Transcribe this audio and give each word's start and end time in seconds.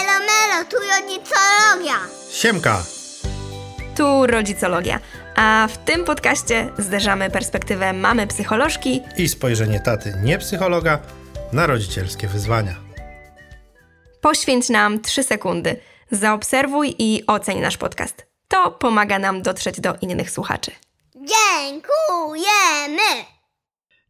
Elo 0.00 0.18
melo, 0.26 0.64
tu 0.70 0.76
rodzicologia. 0.76 1.94
Siemka! 2.32 2.82
Tu 3.96 4.26
rodzicologia. 4.26 5.00
A 5.36 5.68
w 5.70 5.78
tym 5.78 6.04
podcaście 6.04 6.68
zderzamy 6.78 7.30
perspektywę 7.30 7.92
mamy 7.92 8.26
psycholożki 8.26 9.02
I 9.16 9.28
spojrzenie 9.28 9.80
taty, 9.80 10.14
nie 10.22 10.38
psychologa, 10.38 10.98
na 11.52 11.66
rodzicielskie 11.66 12.28
wyzwania. 12.28 12.74
Poświęć 14.20 14.68
nam 14.68 15.00
3 15.00 15.22
sekundy. 15.22 15.76
Zaobserwuj 16.10 16.94
i 16.98 17.26
oceń 17.26 17.60
nasz 17.60 17.76
podcast. 17.76 18.26
To 18.48 18.70
pomaga 18.70 19.18
nam 19.18 19.42
dotrzeć 19.42 19.80
do 19.80 19.94
innych 20.00 20.30
słuchaczy. 20.30 20.70
Dziękujemy. 21.14 23.24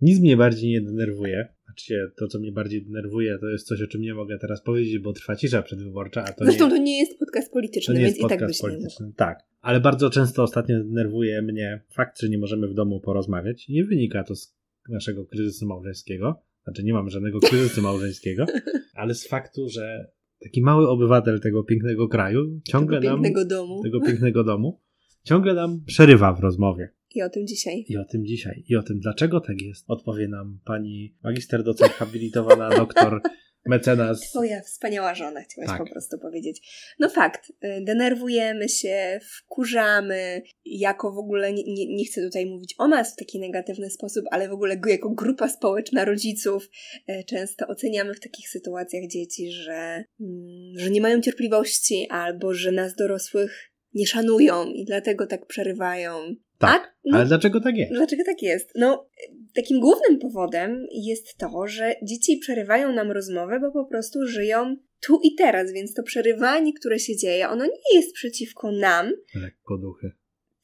Nic 0.00 0.20
mnie 0.20 0.36
bardziej 0.36 0.70
nie 0.70 0.80
denerwuje. 0.80 1.54
Znaczy, 1.70 2.12
to, 2.16 2.28
co 2.28 2.38
mnie 2.38 2.52
bardziej 2.52 2.82
denerwuje, 2.82 3.38
to 3.38 3.48
jest 3.48 3.66
coś, 3.66 3.82
o 3.82 3.86
czym 3.86 4.02
nie 4.02 4.14
mogę 4.14 4.38
teraz 4.38 4.62
powiedzieć, 4.62 4.98
bo 4.98 5.12
trwa 5.12 5.36
cisza 5.36 5.62
przedwyborcza, 5.62 6.24
a 6.24 6.32
to 6.32 6.44
Zresztą 6.44 6.64
nie, 6.64 6.70
to 6.70 6.76
nie 6.76 6.98
jest 6.98 7.18
podcast 7.18 7.52
polityczny, 7.52 7.94
nie 7.94 8.00
więc 8.00 8.18
i 8.18 8.28
tak 8.28 8.46
byś 8.46 8.62
nie 8.62 8.68
polityczny. 8.68 9.12
Tak, 9.16 9.38
ale 9.60 9.80
bardzo 9.80 10.10
często 10.10 10.42
ostatnio 10.42 10.78
denerwuje 10.78 11.42
mnie 11.42 11.82
fakt, 11.90 12.20
że 12.20 12.28
nie 12.28 12.38
możemy 12.38 12.68
w 12.68 12.74
domu 12.74 13.00
porozmawiać. 13.00 13.68
Nie 13.68 13.84
wynika 13.84 14.24
to 14.24 14.36
z 14.36 14.54
naszego 14.88 15.26
kryzysu 15.26 15.66
małżeńskiego. 15.66 16.42
Znaczy, 16.64 16.84
nie 16.84 16.92
mam 16.92 17.10
żadnego 17.10 17.40
kryzysu 17.48 17.82
małżeńskiego, 17.82 18.46
ale 18.94 19.14
z 19.14 19.28
faktu, 19.28 19.68
że 19.68 20.10
taki 20.42 20.62
mały 20.62 20.88
obywatel 20.88 21.40
tego 21.40 21.64
pięknego 21.64 22.08
kraju 22.08 22.60
ciągle 22.64 23.00
Tego 23.00 23.12
nam 23.12 23.22
pięknego 23.22 23.44
domu. 23.48 23.82
tego 23.82 24.00
pięknego 24.00 24.44
domu, 24.44 24.80
ciągle 25.24 25.54
nam 25.54 25.84
przerywa 25.86 26.32
w 26.32 26.40
rozmowie. 26.40 26.88
I 27.14 27.22
o 27.22 27.30
tym 27.30 27.46
dzisiaj. 27.46 27.84
I 27.88 27.96
o 27.96 28.04
tym 28.04 28.26
dzisiaj. 28.26 28.64
I 28.68 28.76
o 28.76 28.82
tym, 28.82 29.00
dlaczego 29.00 29.40
tak 29.40 29.62
jest, 29.62 29.84
odpowie 29.88 30.28
nam 30.28 30.60
pani 30.64 31.16
magister 31.22 31.62
docent 31.62 31.92
habilitowana 31.92 32.68
doktor 32.84 33.20
mecenas. 33.66 34.20
Twoja 34.20 34.60
wspaniała 34.62 35.14
żona, 35.14 35.40
chciałaś 35.40 35.68
Tak. 35.68 35.78
po 35.78 35.92
prostu 35.92 36.18
powiedzieć. 36.18 36.60
No 36.98 37.08
fakt, 37.08 37.50
y, 37.50 37.84
denerwujemy 37.84 38.68
się, 38.68 39.20
wkurzamy, 39.36 40.42
jako 40.64 41.12
w 41.12 41.18
ogóle, 41.18 41.52
nie, 41.52 41.96
nie, 41.96 42.04
chcę 42.04 42.22
tutaj 42.22 42.46
mówić 42.46 42.74
o 42.78 42.88
nas 42.88 43.12
w 43.12 43.16
taki 43.16 43.38
negatywny 43.38 43.90
sposób, 43.90 44.24
ale 44.30 44.48
w 44.48 44.52
ogóle 44.52 44.80
jako 44.86 45.10
grupa 45.10 45.48
społeczna 45.48 46.04
rodziców 46.04 46.68
y, 47.08 47.24
często 47.24 47.66
oceniamy 47.66 48.14
w 48.14 48.20
takich 48.20 48.48
sytuacjach 48.48 49.06
dzieci, 49.06 49.52
że, 49.52 50.04
mm, 50.20 50.78
że 50.78 50.90
nie 50.90 51.00
mają 51.00 51.20
cierpliwości 51.20 52.06
albo 52.10 52.54
że 52.54 52.72
nas 52.72 52.94
dorosłych 52.94 53.70
nie 53.94 54.06
szanują 54.06 54.66
i 54.66 54.84
dlatego 54.84 55.26
tak 55.26 55.46
przerywają. 55.46 56.34
Tak, 56.60 56.82
A, 56.82 56.92
no, 57.04 57.16
ale 57.18 57.26
dlaczego 57.26 57.60
tak 57.60 57.76
jest? 57.76 57.92
Dlaczego 57.92 58.24
tak 58.24 58.42
jest? 58.42 58.70
No, 58.76 59.08
takim 59.54 59.80
głównym 59.80 60.18
powodem 60.18 60.86
jest 60.92 61.36
to, 61.38 61.66
że 61.66 61.94
dzieci 62.02 62.38
przerywają 62.38 62.92
nam 62.92 63.10
rozmowę, 63.10 63.60
bo 63.60 63.72
po 63.72 63.84
prostu 63.84 64.26
żyją 64.26 64.76
tu 65.00 65.20
i 65.24 65.34
teraz, 65.34 65.72
więc 65.72 65.94
to 65.94 66.02
przerywanie, 66.02 66.72
które 66.72 66.98
się 66.98 67.16
dzieje, 67.16 67.48
ono 67.48 67.64
nie 67.64 67.96
jest 67.96 68.14
przeciwko 68.14 68.72
nam, 68.72 69.12
Lekko 69.34 69.78
duchy. 69.78 70.10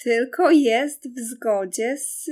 tylko 0.05 0.51
jest 0.51 1.09
w 1.09 1.21
zgodzie 1.21 1.97
z 1.97 2.31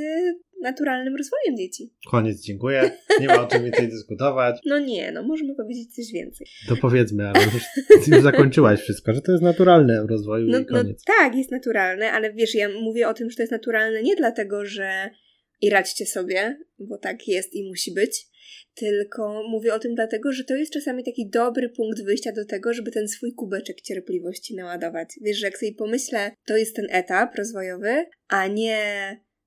naturalnym 0.64 1.16
rozwojem 1.16 1.56
dzieci. 1.56 1.92
Koniec, 2.10 2.40
dziękuję. 2.40 2.90
Nie 3.20 3.26
ma 3.26 3.42
o 3.42 3.46
czym 3.46 3.64
więcej 3.64 3.88
dyskutować. 3.88 4.60
No 4.66 4.78
nie, 4.78 5.12
no 5.12 5.22
możemy 5.22 5.54
powiedzieć 5.54 5.94
coś 5.94 6.12
więcej. 6.12 6.46
To 6.68 6.76
powiedzmy, 6.76 7.28
ale 7.28 7.44
już, 7.44 7.62
już 8.06 8.22
zakończyłaś 8.22 8.80
wszystko, 8.80 9.14
że 9.14 9.20
to 9.20 9.32
jest 9.32 9.44
naturalne 9.44 10.04
w 10.06 10.10
rozwoju 10.10 10.46
No, 10.50 10.58
i 10.58 10.66
no 10.70 10.78
koniec. 10.82 11.04
tak, 11.04 11.34
jest 11.34 11.50
naturalne, 11.50 12.12
ale 12.12 12.32
wiesz, 12.32 12.54
ja 12.54 12.68
mówię 12.68 13.08
o 13.08 13.14
tym, 13.14 13.30
że 13.30 13.36
to 13.36 13.42
jest 13.42 13.52
naturalne 13.52 14.02
nie 14.02 14.16
dlatego, 14.16 14.66
że 14.66 15.10
i 15.60 15.70
radźcie 15.70 16.06
sobie, 16.06 16.58
bo 16.78 16.98
tak 16.98 17.28
jest 17.28 17.54
i 17.54 17.68
musi 17.68 17.94
być, 17.94 18.26
tylko 18.74 19.42
mówię 19.50 19.74
o 19.74 19.78
tym 19.78 19.94
dlatego, 19.94 20.32
że 20.32 20.44
to 20.44 20.56
jest 20.56 20.72
czasami 20.72 21.04
taki 21.04 21.28
dobry 21.30 21.68
punkt 21.68 22.04
wyjścia 22.04 22.32
do 22.32 22.44
tego, 22.44 22.74
żeby 22.74 22.90
ten 22.90 23.08
swój 23.08 23.32
kubeczek 23.34 23.80
cierpliwości 23.80 24.56
naładować. 24.56 25.08
Wiesz, 25.22 25.38
że 25.38 25.46
jak 25.46 25.58
sobie 25.58 25.74
pomyślę, 25.74 26.30
to 26.46 26.56
jest 26.56 26.76
ten 26.76 26.86
etap 26.90 27.34
rozwojowy, 27.34 28.04
a 28.28 28.46
nie 28.46 28.80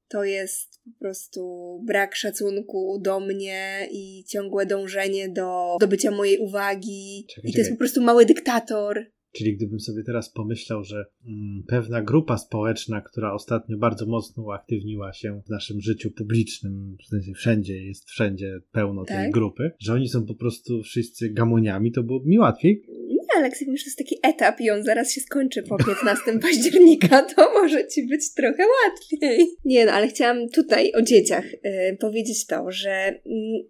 to 0.09 0.23
jest 0.23 0.81
po 0.83 0.99
prostu 0.99 1.41
brak 1.85 2.15
szacunku 2.15 2.99
do 3.01 3.19
mnie 3.19 3.87
i 3.91 4.23
ciągłe 4.27 4.65
dążenie 4.65 5.29
do, 5.29 5.77
do 5.79 5.87
bycia 5.87 6.11
mojej 6.11 6.37
uwagi. 6.37 7.25
Czekaj, 7.35 7.51
I 7.51 7.53
to 7.53 7.59
jest 7.59 7.71
po 7.71 7.77
prostu 7.77 8.01
mały 8.01 8.25
dyktator. 8.25 9.05
Czyli 9.31 9.55
gdybym 9.55 9.79
sobie 9.79 10.03
teraz 10.03 10.31
pomyślał, 10.33 10.83
że 10.83 11.05
mm, 11.25 11.63
pewna 11.67 12.01
grupa 12.01 12.37
społeczna, 12.37 13.01
która 13.01 13.33
ostatnio 13.33 13.77
bardzo 13.77 14.05
mocno 14.05 14.43
uaktywniła 14.43 15.13
się 15.13 15.41
w 15.45 15.49
naszym 15.49 15.81
życiu 15.81 16.11
publicznym, 16.11 16.97
w 17.05 17.07
sensie 17.07 17.33
wszędzie 17.33 17.85
jest 17.85 18.09
wszędzie 18.09 18.59
pełno 18.71 19.05
tej 19.05 19.17
Tak. 19.17 19.31
grupy, 19.31 19.71
że 19.79 19.93
oni 19.93 20.09
są 20.09 20.25
po 20.25 20.35
prostu 20.35 20.83
wszyscy 20.83 21.29
gamoniami, 21.29 21.91
to 21.91 22.03
byłoby 22.03 22.29
mi 22.29 22.39
łatwiej. 22.39 22.83
Ale 23.37 23.45
jak 23.45 23.55
że 23.59 23.65
to 23.65 23.71
jest 23.71 23.97
taki 23.97 24.19
etap 24.23 24.61
i 24.61 24.69
on 24.69 24.83
zaraz 24.83 25.11
się 25.11 25.21
skończy 25.21 25.63
po 25.63 25.77
15 25.77 26.23
października, 26.41 27.21
to 27.21 27.53
może 27.53 27.87
ci 27.87 28.07
być 28.07 28.33
trochę 28.33 28.63
łatwiej. 28.85 29.47
Nie 29.65 29.85
no, 29.85 29.91
ale 29.91 30.07
chciałam 30.07 30.49
tutaj 30.49 30.91
o 30.93 31.01
dzieciach 31.01 31.45
y, 31.53 31.97
powiedzieć 31.99 32.45
to, 32.45 32.71
że 32.71 32.91
mm, 32.91 33.19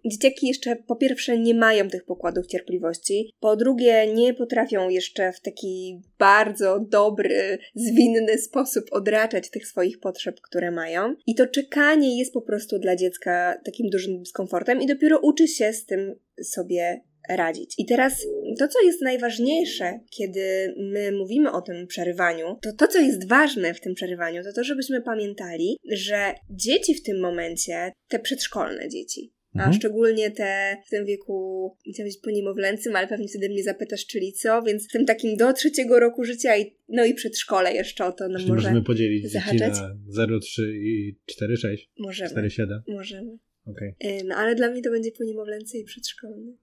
dzieciaki 0.06 0.48
jeszcze 0.48 0.76
po 0.76 0.96
pierwsze 0.96 1.38
nie 1.38 1.54
mają 1.54 1.88
tych 1.88 2.04
pokładów 2.04 2.46
cierpliwości, 2.46 3.34
po 3.40 3.56
drugie 3.56 4.06
nie 4.14 4.34
potrafią 4.34 4.88
jeszcze 4.88 5.32
w 5.32 5.40
taki 5.40 6.00
bardzo 6.18 6.80
dobry, 6.80 7.58
zwinny 7.74 8.38
sposób 8.38 8.84
odraczać 8.90 9.50
tych 9.50 9.66
swoich 9.66 10.00
potrzeb, 10.00 10.40
które 10.40 10.70
mają. 10.70 11.14
I 11.26 11.34
to 11.34 11.46
czekanie 11.46 12.18
jest 12.18 12.32
po 12.32 12.42
prostu 12.42 12.78
dla 12.78 12.96
dziecka 12.96 13.60
takim 13.64 13.90
dużym 13.90 14.18
dyskomfortem 14.18 14.82
i 14.82 14.86
dopiero 14.86 15.18
uczy 15.18 15.48
się 15.48 15.72
z 15.72 15.86
tym 15.86 16.14
sobie 16.42 17.00
radzić. 17.28 17.74
I 17.78 17.86
teraz 17.86 18.26
to, 18.58 18.68
co 18.68 18.82
jest 18.82 19.02
najważniejsze, 19.02 20.00
kiedy 20.10 20.74
my 20.76 21.12
mówimy 21.12 21.52
o 21.52 21.62
tym 21.62 21.86
przerywaniu, 21.86 22.58
to 22.62 22.72
to, 22.72 22.86
co 22.88 23.00
jest 23.00 23.28
ważne 23.28 23.74
w 23.74 23.80
tym 23.80 23.94
przerywaniu, 23.94 24.42
to 24.42 24.52
to, 24.52 24.64
żebyśmy 24.64 25.02
pamiętali, 25.02 25.76
że 25.92 26.34
dzieci 26.50 26.94
w 26.94 27.02
tym 27.02 27.20
momencie, 27.20 27.92
te 28.08 28.18
przedszkolne 28.18 28.88
dzieci, 28.88 29.32
a 29.54 29.58
Mhm. 29.58 29.72
szczególnie 29.76 30.30
te 30.30 30.76
w 30.86 30.90
tym 30.90 31.06
wieku, 31.06 31.76
chciałam 31.80 31.96
powiedzieć 31.96 32.20
po 32.22 32.30
niemowlęcym, 32.30 32.96
ale 32.96 33.08
pewnie 33.08 33.28
wtedy 33.28 33.48
mnie 33.48 33.62
zapytasz, 33.62 34.06
czyli 34.06 34.32
co, 34.32 34.62
więc 34.62 34.88
w 34.88 34.92
tym 34.92 35.04
takim 35.06 35.36
do 35.36 35.52
trzeciego 35.52 36.00
roku 36.00 36.24
życia 36.24 36.56
i, 36.56 36.76
no 36.88 37.04
i 37.04 37.14
przedszkole 37.14 37.72
jeszcze 37.72 38.04
o 38.04 38.12
to 38.12 38.28
no 38.28 38.32
może 38.32 38.46
możemy 38.48 38.82
podzielić 38.82 39.22
dzieci 39.22 39.34
zahaczać? 39.34 39.78
na 39.80 39.96
0, 40.08 40.40
3 40.40 40.72
i 40.82 41.16
4, 41.26 41.56
6, 41.56 41.90
możemy. 41.98 42.30
4, 42.30 42.50
7. 42.50 42.82
Możemy. 42.88 43.38
Okej. 43.66 43.94
Y, 44.04 44.24
No 44.24 44.34
ale 44.36 44.54
dla 44.54 44.70
mnie 44.70 44.82
to 44.82 44.90
będzie 44.90 45.12
po 45.12 45.24
niemowlęcy 45.24 45.78
i 45.78 45.84
przedszkolny. 45.84 46.56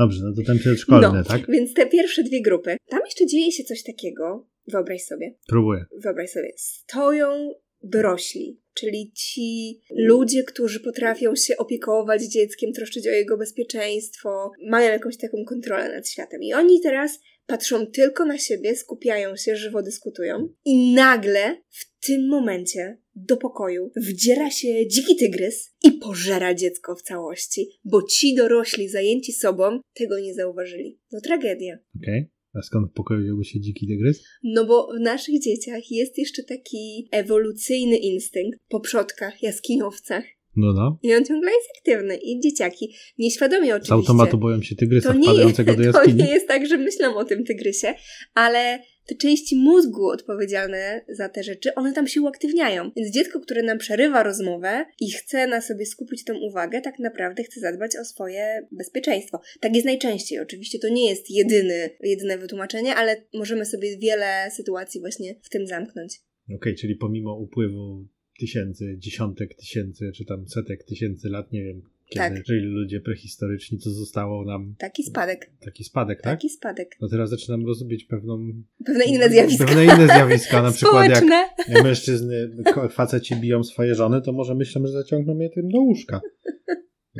Dobrze, 0.00 0.20
no 0.24 0.32
to 0.36 0.42
ten 0.46 0.58
przedszkolny, 0.58 1.18
No. 1.18 1.24
tak? 1.24 1.40
Więc 1.48 1.74
te 1.74 1.86
pierwsze 1.86 2.22
dwie 2.22 2.42
grupy. 2.42 2.76
Tam 2.88 3.00
jeszcze 3.04 3.26
dzieje 3.26 3.52
się 3.52 3.64
coś 3.64 3.82
takiego. 3.82 4.46
Wyobraź 4.66 5.02
sobie. 5.02 5.34
Próbuję. 5.48 5.84
Wyobraź 6.02 6.30
sobie. 6.30 6.52
Stoją 6.56 7.54
dorośli, 7.82 8.60
czyli 8.74 9.12
ci 9.14 9.80
ludzie, 9.90 10.44
którzy 10.44 10.80
potrafią 10.80 11.36
się 11.36 11.56
opiekować 11.56 12.22
dzieckiem, 12.22 12.72
troszczyć 12.72 13.08
o 13.08 13.10
jego 13.10 13.36
bezpieczeństwo, 13.36 14.50
mają 14.70 14.90
jakąś 14.92 15.16
taką 15.16 15.44
kontrolę 15.44 15.96
nad 15.96 16.08
światem. 16.08 16.42
I 16.42 16.52
oni 16.54 16.80
teraz 16.80 17.20
patrzą 17.50 17.86
tylko 17.86 18.24
na 18.24 18.38
siebie, 18.38 18.76
skupiają 18.76 19.36
się, 19.36 19.56
żywo 19.56 19.82
dyskutują 19.82 20.48
i 20.64 20.94
nagle 20.94 21.62
w 21.68 22.06
tym 22.06 22.28
momencie 22.28 22.98
do 23.14 23.36
pokoju 23.36 23.90
wdziera 23.96 24.50
się 24.50 24.88
dziki 24.88 25.16
tygrys 25.16 25.70
i 25.84 25.92
pożera 25.92 26.54
dziecko 26.54 26.96
w 26.96 27.02
całości, 27.02 27.68
bo 27.84 28.02
ci 28.02 28.34
dorośli 28.34 28.88
zajęci 28.88 29.32
sobą 29.32 29.80
tego 29.94 30.20
nie 30.20 30.34
zauważyli. 30.34 31.00
No 31.12 31.20
tragedia. 31.20 31.78
Okej. 32.02 32.30
A 32.54 32.62
skąd 32.62 32.90
w 32.90 32.94
pokoju 32.94 33.22
wziąłby 33.22 33.44
się 33.44 33.60
dziki 33.60 33.86
tygrys? 33.86 34.22
No 34.42 34.66
bo 34.66 34.88
w 34.96 35.00
naszych 35.00 35.40
dzieciach 35.40 35.90
jest 35.90 36.18
jeszcze 36.18 36.42
taki 36.42 37.08
ewolucyjny 37.10 37.96
instynkt 37.96 38.58
po 38.68 38.80
przodkach, 38.80 39.42
jaskiniowcach. 39.42 40.24
No, 40.56 40.72
no. 40.72 40.98
I 41.02 41.14
on 41.14 41.24
ciągle 41.24 41.50
jest 41.50 41.68
aktywny. 41.78 42.16
I 42.16 42.40
dzieciaki, 42.40 42.94
nieświadomie 43.18 43.66
Z 43.66 43.70
oczywiście. 43.70 43.94
automatu 43.94 44.38
boją 44.38 44.62
się 44.62 44.76
tygrysa 44.76 45.12
to 45.12 45.18
nie, 45.18 45.34
jest, 45.34 45.62
do 45.62 45.74
to 45.74 45.82
jaskini. 45.82 46.22
nie 46.22 46.30
jest 46.30 46.48
tak, 46.48 46.66
że 46.66 46.78
myślą 46.78 47.16
o 47.16 47.24
tym 47.24 47.44
tygrysie, 47.44 47.94
ale 48.34 48.78
te 49.06 49.14
części 49.14 49.56
mózgu 49.56 50.08
odpowiedzialne 50.08 51.04
za 51.08 51.28
te 51.28 51.42
rzeczy, 51.42 51.74
one 51.74 51.92
tam 51.92 52.06
się 52.06 52.20
uaktywniają. 52.22 52.90
Więc 52.96 53.14
dziecko, 53.14 53.40
które 53.40 53.62
nam 53.62 53.78
przerywa 53.78 54.22
rozmowę 54.22 54.84
i 55.00 55.10
chce 55.10 55.46
na 55.46 55.60
sobie 55.60 55.86
skupić 55.86 56.24
tą 56.24 56.38
uwagę, 56.38 56.80
tak 56.80 56.98
naprawdę 56.98 57.42
chce 57.44 57.60
zadbać 57.60 57.96
o 57.96 58.04
swoje 58.04 58.68
bezpieczeństwo. 58.72 59.40
Tak 59.60 59.74
jest 59.74 59.86
najczęściej. 59.86 60.38
Oczywiście 60.38 60.78
to 60.78 60.88
nie 60.88 61.10
jest 61.10 61.30
jedyny, 61.30 61.90
jedyne 62.00 62.38
wytłumaczenie, 62.38 62.94
ale 62.94 63.16
możemy 63.34 63.66
sobie 63.66 63.98
wiele 63.98 64.50
sytuacji 64.56 65.00
właśnie 65.00 65.34
w 65.42 65.48
tym 65.48 65.66
zamknąć. 65.66 66.20
Okej, 66.56 66.74
czyli 66.74 66.96
pomimo 66.96 67.36
upływu 67.36 68.06
tysięcy, 68.40 68.94
dziesiątek 68.98 69.54
tysięcy, 69.54 70.12
czy 70.14 70.24
tam 70.24 70.48
setek 70.48 70.84
tysięcy 70.84 71.28
lat, 71.28 71.52
nie 71.52 71.64
wiem, 71.64 71.82
kiedy 72.08 72.36
Tak. 72.36 72.46
żyli 72.46 72.66
ludzie 72.66 73.00
prehistoryczni, 73.00 73.78
to 73.78 73.90
zostało 73.90 74.44
nam 74.44 74.74
Taki 74.78 75.02
spadek. 75.02 75.50
taki 75.60 75.84
spadek, 75.84 76.22
tak? 76.22 76.32
Taki 76.38 76.48
spadek. 76.48 76.96
No 77.00 77.08
teraz 77.08 77.30
zaczynam 77.30 77.66
rozumieć 77.66 78.04
pewną... 78.04 78.38
Pewne 78.86 79.04
inne 79.04 79.30
zjawiska. 79.30 79.64
Pewne 79.66 79.84
inne 79.84 80.06
zjawiska, 80.06 80.62
na 80.62 80.70
przykład 80.72 81.08
jak 81.10 81.16
Społeczne. 81.16 81.48
jak 81.68 81.84
mężczyzny, 81.84 82.50
faceci 82.90 83.36
biją 83.36 83.64
swoje 83.64 83.94
żony, 83.94 84.22
to 84.22 84.32
może 84.32 84.54
myślą, 84.54 84.86
że 84.86 84.92
zaciągną 84.92 85.38
je 85.38 85.50
tym 85.50 85.68
do 85.68 85.78
łóżka. 85.80 86.20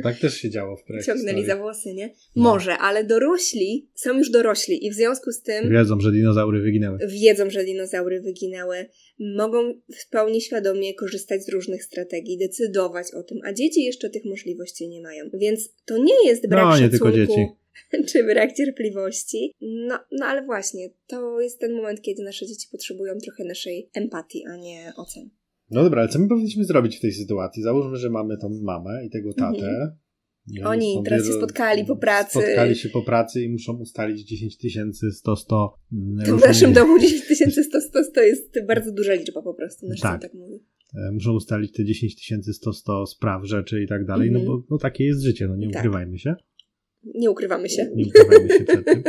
Tak 0.03 0.19
też 0.19 0.37
się 0.37 0.49
działo 0.49 0.77
w 0.77 0.83
projekcie. 0.83 1.13
Ciągnęli 1.13 1.45
za 1.45 1.55
włosy, 1.55 1.93
nie? 1.93 2.13
Może, 2.35 2.77
ale 2.77 3.03
dorośli 3.03 3.89
są 3.93 4.17
już 4.17 4.29
dorośli 4.29 4.85
i 4.85 4.91
w 4.91 4.93
związku 4.93 5.31
z 5.31 5.41
tym 5.41 5.69
Wiedzą, 5.69 5.99
że 5.99 6.11
dinozaury 6.11 6.61
wyginęły. 6.61 6.99
wiedzą, 7.07 7.49
że 7.49 7.63
dinozaury 7.63 8.21
wyginęły, 8.21 8.85
mogą 9.19 9.73
w 9.99 10.09
pełni 10.09 10.41
świadomie 10.41 10.93
korzystać 10.93 11.45
z 11.45 11.49
różnych 11.49 11.83
strategii, 11.83 12.37
decydować 12.37 13.13
o 13.13 13.23
tym, 13.23 13.37
a 13.43 13.53
dzieci 13.53 13.83
jeszcze 13.83 14.09
tych 14.09 14.25
możliwości 14.25 14.87
nie 14.87 15.01
mają. 15.01 15.25
Więc 15.33 15.69
to 15.85 15.97
nie 15.97 16.27
jest 16.27 16.47
brak 16.49 16.65
No, 16.65 16.77
nie 16.77 16.83
szacunku 16.83 16.91
tylko 16.91 17.11
dzieci. 17.11 17.47
czy 18.11 18.23
brak 18.23 18.53
cierpliwości. 18.53 19.53
No, 19.61 19.99
no 20.11 20.25
ale 20.25 20.45
właśnie, 20.45 20.89
to 21.07 21.39
jest 21.39 21.59
ten 21.59 21.73
moment, 21.73 22.01
kiedy 22.01 22.23
nasze 22.23 22.45
dzieci 22.47 22.67
potrzebują 22.71 23.13
trochę 23.17 23.43
naszej 23.43 23.89
empatii, 23.93 24.43
a 24.47 24.55
nie 24.55 24.93
ocen. 24.97 25.29
No 25.71 25.83
dobra, 25.83 26.01
ale 26.01 26.09
co 26.09 26.19
my 26.19 26.27
powinniśmy 26.27 26.65
zrobić 26.65 26.97
w 26.97 27.01
tej 27.01 27.11
sytuacji? 27.11 27.63
Załóżmy, 27.63 27.97
że 27.97 28.09
mamy 28.09 28.37
tą 28.37 28.49
mamę 28.63 29.05
i 29.05 29.09
tego 29.09 29.33
tatę. 29.33 29.67
Mhm. 29.67 29.91
I 30.47 30.61
Oni 30.63 30.93
są 30.95 31.03
teraz 31.03 31.27
się 31.27 31.33
spotkali 31.33 31.85
po 31.85 31.95
pracy. 31.95 32.31
Spotkali 32.31 32.75
się 32.75 32.89
po 32.89 33.01
pracy 33.01 33.43
i 33.43 33.49
muszą 33.49 33.73
ustalić 33.77 34.27
10 34.27 34.57
tysięcy, 34.57 35.11
100, 35.11 35.35
100. 35.35 35.77
mm, 35.93 36.37
W 36.39 36.45
naszym 36.45 36.73
domu 36.73 36.99
10 36.99 37.21
100, 37.65 37.81
100, 37.81 37.99
to 38.15 38.21
jest 38.21 38.65
bardzo 38.67 38.91
duża 38.91 39.13
liczba 39.13 39.41
po 39.41 39.53
prostu. 39.53 39.87
Nasz 39.87 39.99
Tak. 39.99 40.21
tak 40.21 40.33
mówi. 40.33 40.55
E, 40.95 41.11
Muszą 41.11 41.33
ustalić 41.33 41.71
te 41.71 41.85
10 41.85 42.15
tysięcy, 42.15 42.53
100, 42.53 42.73
100 42.73 43.05
spraw, 43.05 43.45
rzeczy 43.45 43.83
i 43.83 43.87
tak 43.87 44.05
dalej, 44.05 44.27
Mhm. 44.27 44.45
no 44.45 44.51
bo 44.51 44.63
no, 44.69 44.77
takie 44.77 45.03
jest 45.03 45.21
życie, 45.21 45.47
no 45.47 45.55
nie 45.55 45.69
Tak. 45.69 45.79
ukrywajmy 45.81 46.19
się. 46.19 46.35
Nie 47.03 47.31
ukrywamy 47.31 47.69
się. 47.69 47.89
Nie 47.95 48.05
ukrywajmy 48.05 48.49
się 48.57 48.63
przed 48.63 48.85
tym. 48.85 49.03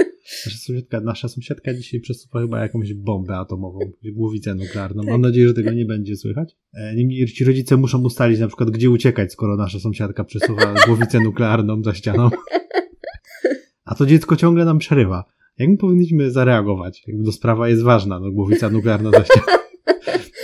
Nasza 0.47 0.59
sąsiadka, 0.59 1.00
nasza 1.00 1.29
sąsiadka 1.29 1.75
dzisiaj 1.75 2.00
przesuwa 2.00 2.41
chyba 2.41 2.61
jakąś 2.62 2.94
bombę 2.94 3.37
atomową, 3.37 3.79
głowicę 4.12 4.55
nuklearną. 4.55 5.03
Mam 5.03 5.12
Tak. 5.15 5.21
nadzieję, 5.23 5.49
że 5.49 5.55
tego 5.55 5.71
nie 5.73 5.85
będzie 5.85 6.17
słychać. 6.17 6.56
E, 6.75 6.94
Niemniej 6.94 7.27
ci 7.27 7.44
rodzice 7.44 7.77
muszą 7.77 8.03
ustalić 8.03 8.41
na 8.41 8.47
przykład, 8.47 8.71
gdzie 8.71 8.91
uciekać, 8.91 9.33
skoro 9.33 9.56
nasza 9.56 9.81
sąsiadka 9.81 10.25
przesuwa 10.25 10.75
głowicę 10.87 11.21
nuklearną 11.21 11.83
za 11.83 11.94
ścianą. 11.94 12.31
A 13.85 13.95
to 13.95 14.06
dziecko 14.06 14.37
ciągle 14.37 14.65
nam 14.65 14.79
przerywa. 14.79 15.25
Jak 15.59 15.69
my 15.69 15.77
powinniśmy 15.77 16.31
zareagować? 16.31 17.03
Jakby 17.06 17.25
to 17.25 17.33
sprawa 17.33 17.69
jest 17.69 17.83
ważna, 17.83 18.21
no 18.21 18.33
głowica 18.33 18.71
nuklearna 18.71 19.11
za 19.11 19.25
ścianą. 19.25 19.47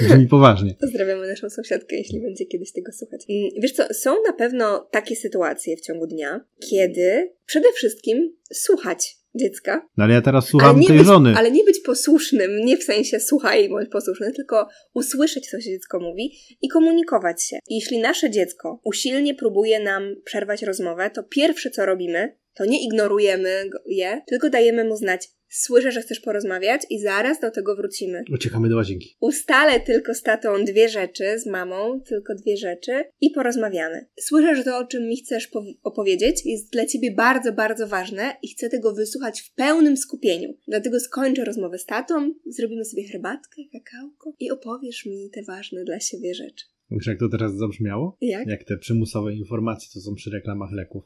Brzmi 0.03 0.27
poważnie. 0.27 0.75
Pozdrawiamy 0.81 1.27
naszą 1.27 1.50
sąsiadkę, 1.50 1.97
jeśli 1.97 2.21
będzie 2.21 2.47
kiedyś 2.47 2.73
tego 2.73 2.93
słuchać. 2.93 3.25
Mm, 3.29 3.50
Wiesz 3.62 3.73
co, 3.73 3.95
są 3.95 4.15
na 4.27 4.33
pewno 4.33 4.89
takie 4.91 5.17
sytuacje 5.17 5.77
w 5.77 5.81
ciągu 5.81 6.06
dnia, 6.06 6.45
kiedy 6.71 7.33
przede 7.47 7.73
wszystkim 7.73 8.37
słuchać 8.53 9.19
dziecka. 9.35 9.89
No 9.97 10.05
ale 10.05 10.15
ja 10.15 10.23
teraz 10.23 10.47
słucham 10.47 10.85
tej 10.85 10.99
być, 10.99 11.06
żony. 11.06 11.35
ale 11.37 11.50
nie 11.50 11.65
być 11.65 11.81
posłusznym, 11.81 12.56
nie 12.65 12.77
w 12.77 12.83
sensie 12.83 13.21
słuchaj 13.21 13.69
bądź 13.69 13.89
posłuszny, 13.89 14.33
tylko 14.33 14.69
usłyszeć, 14.95 15.50
co 15.50 15.61
się 15.61 15.71
dziecko 15.71 16.01
mówi 16.01 16.33
i 16.62 16.69
komunikować 16.69 17.44
się. 17.44 17.59
Jeśli 17.71 17.99
nasze 17.99 18.31
dziecko 18.31 18.81
usilnie 18.85 19.35
próbuje 19.35 19.81
nam 19.81 20.03
przerwać 20.25 20.62
rozmowę, 20.62 21.11
to 21.11 21.23
pierwsze, 21.23 21.71
co 21.71 21.87
robimy, 21.87 22.37
to 22.58 22.64
nie 22.64 22.84
ignorujemy 22.84 23.70
je, 23.87 24.22
tylko 24.26 24.50
dajemy 24.50 24.84
mu 24.84 24.96
znać, 24.96 25.28
słyszę, 25.49 25.93
że 25.93 26.00
chcesz 26.00 26.20
porozmawiać 26.20 26.82
i 26.90 27.00
zaraz 27.00 27.40
do 27.40 27.50
tego 27.50 27.76
wrócimy. 27.76 28.25
Uciekamy 28.32 28.69
do 28.69 28.76
łazienki. 28.76 29.16
Ustalę 29.20 29.81
tylko 29.81 30.14
z 30.14 30.22
tatą 30.22 30.64
dwie 30.64 30.88
rzeczy, 30.88 31.38
z 31.38 31.46
mamą 31.46 32.00
tylko 32.00 32.34
dwie 32.34 32.56
rzeczy 32.56 33.05
i 33.20 33.31
porozmawiamy. 33.31 34.06
Słyszę, 34.20 34.56
że 34.56 34.64
to, 34.64 34.78
o 34.78 34.84
czym 34.84 35.08
mi 35.08 35.16
chcesz 35.16 35.50
powi- 35.50 35.78
opowiedzieć, 35.82 36.46
jest 36.46 36.72
dla 36.72 36.87
ciebie 36.87 37.10
bardzo, 37.10 37.52
bardzo 37.52 37.87
ważne 37.87 38.37
i 38.43 38.49
chcę 38.49 38.69
tego 38.69 38.94
wysłuchać 38.94 39.40
w 39.40 39.55
pełnym 39.55 39.96
skupieniu. 39.96 40.55
Dlatego 40.69 41.00
skończę 41.00 41.44
rozmowę 41.44 41.78
z 41.78 41.87
tatą, 41.87 42.34
zrobimy 42.46 42.84
sobie 42.84 43.08
herbatkę, 43.08 43.62
kakałko 43.72 44.34
i 44.40 44.50
opowiesz 44.50 45.06
mi 45.06 45.31
te 45.34 45.43
ważne 45.43 45.84
dla 45.84 46.00
siebie 46.00 46.34
rzeczy. 46.34 46.64
Wiesz, 46.90 47.06
jak 47.06 47.19
to 47.19 47.29
teraz 47.29 47.56
zabrzmiało? 47.56 48.17
Jak? 48.20 48.46
Jak 48.46 48.64
te 48.64 48.76
przymusowe 48.76 49.35
informacje, 49.35 49.88
co 49.88 50.00
są 50.00 50.14
przy 50.14 50.31
reklamach 50.31 50.73
leków. 50.73 51.05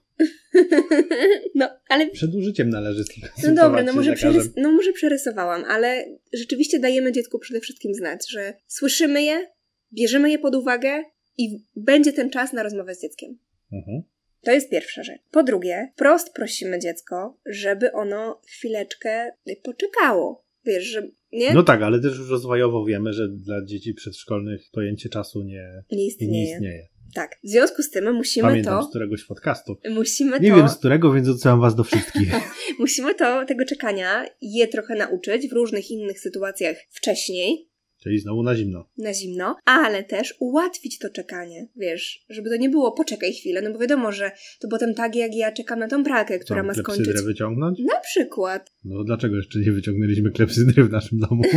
no, 1.55 1.69
ale 1.88 2.11
Przed 2.11 2.34
użyciem 2.34 2.70
należy 2.70 3.05
No 3.44 3.55
dobra, 3.55 3.82
no 3.82 3.93
może, 3.93 4.12
przerys- 4.12 4.52
no 4.56 4.73
może 4.73 4.93
przerysowałam, 4.93 5.64
ale 5.64 6.05
rzeczywiście 6.32 6.79
dajemy 6.79 7.12
dziecku 7.12 7.38
przede 7.38 7.61
wszystkim 7.61 7.94
znać, 7.94 8.31
że 8.31 8.55
słyszymy 8.67 9.23
je, 9.23 9.49
bierzemy 9.93 10.31
je 10.31 10.38
pod 10.38 10.55
uwagę 10.55 11.05
i 11.38 11.64
będzie 11.76 12.12
ten 12.12 12.31
czas 12.31 12.52
na 12.52 12.62
rozmowę 12.62 12.94
z 12.94 13.02
dzieckiem. 13.02 13.38
Mhm. 13.73 14.02
To 14.43 14.52
jest 14.52 14.70
pierwsza 14.70 15.02
rzecz. 15.02 15.20
Po 15.31 15.43
drugie, 15.43 15.93
wprost 15.94 16.32
prosimy 16.32 16.78
dziecko, 16.78 17.38
żeby 17.46 17.93
ono 17.93 18.40
chwileczkę 18.49 19.31
poczekało. 19.62 20.44
Wiesz, 20.64 20.85
że 20.85 21.08
nie, 21.32 21.55
No 21.55 21.62
tak, 21.62 21.82
ale 21.82 22.00
też 22.00 22.19
już 22.19 22.31
rozwojowo 22.31 22.84
wiemy, 22.84 23.12
że 23.12 23.29
dla 23.29 23.64
dzieci 23.64 23.94
przedszkolnych 23.94 24.62
pojęcie 24.73 25.08
czasu 25.08 25.43
nie, 25.43 25.82
nie 25.93 25.99
nie 25.99 26.06
istnieje. 26.06 26.52
istnieje. 26.55 26.88
Tak. 27.14 27.37
W 27.44 27.49
związku 27.49 27.82
z 27.82 27.90
tym 27.90 28.14
musimy 28.14 28.49
Pamiętam 28.49 28.81
to. 28.81 28.87
z 28.87 28.90
któregoś 28.90 29.25
podcastu. 29.25 29.76
Musimy 29.90 30.40
Nie 30.40 30.50
to. 30.50 30.56
wiem 30.56 30.69
z 30.69 30.76
którego, 30.76 31.12
więc 31.12 31.29
odsyłam 31.29 31.61
was 31.61 31.75
do 31.75 31.84
wszystkich. 31.84 32.32
Musimy 32.79 33.14
to 33.14 33.44
tego 33.46 33.64
czekania 33.64 34.26
je 34.43 34.69
trochę 34.69 34.94
nauczyć 34.94 35.49
w 35.49 35.52
różnych 35.52 35.90
innych 35.90 36.20
sytuacjach 36.20 36.76
wcześniej, 36.90 37.69
Czyli 38.02 38.19
znowu 38.19 38.43
na 38.43 38.56
zimno. 38.56 38.88
na 38.99 39.14
zimno, 39.14 39.56
ale 39.64 40.04
też 40.04 40.34
ułatwić 40.40 40.99
to 40.99 41.10
czekanie, 41.10 41.69
wiesz, 41.76 42.25
żeby 42.28 42.50
to 42.50 42.56
nie 42.56 42.69
było 42.69 42.93
poczekaj 42.93 43.32
chwilę, 43.32 43.62
no 43.62 43.72
bo 43.72 43.78
wiadomo, 43.78 44.12
że 44.12 44.31
to 44.60 44.69
potem 44.69 44.94
tak 44.94 45.16
jak 45.16 45.34
ja 45.34 45.52
czekam 45.52 45.78
na 45.78 45.88
tą 45.88 46.04
pralkę, 46.04 46.38
która 46.38 46.62
ma 46.62 46.75
skończyć. 46.75 47.22
wyciągnąć? 47.22 47.78
Na 47.78 48.00
przykład, 48.00 48.72
No 48.84 49.04
dlaczego 49.04 49.37
jeszcze 49.37 49.58
nie 49.58 49.72
wyciągnęliśmy 49.72 50.31
klepsydry 50.31 50.84
w 50.84 50.90
naszym 50.90 51.19
domu? 51.19 51.43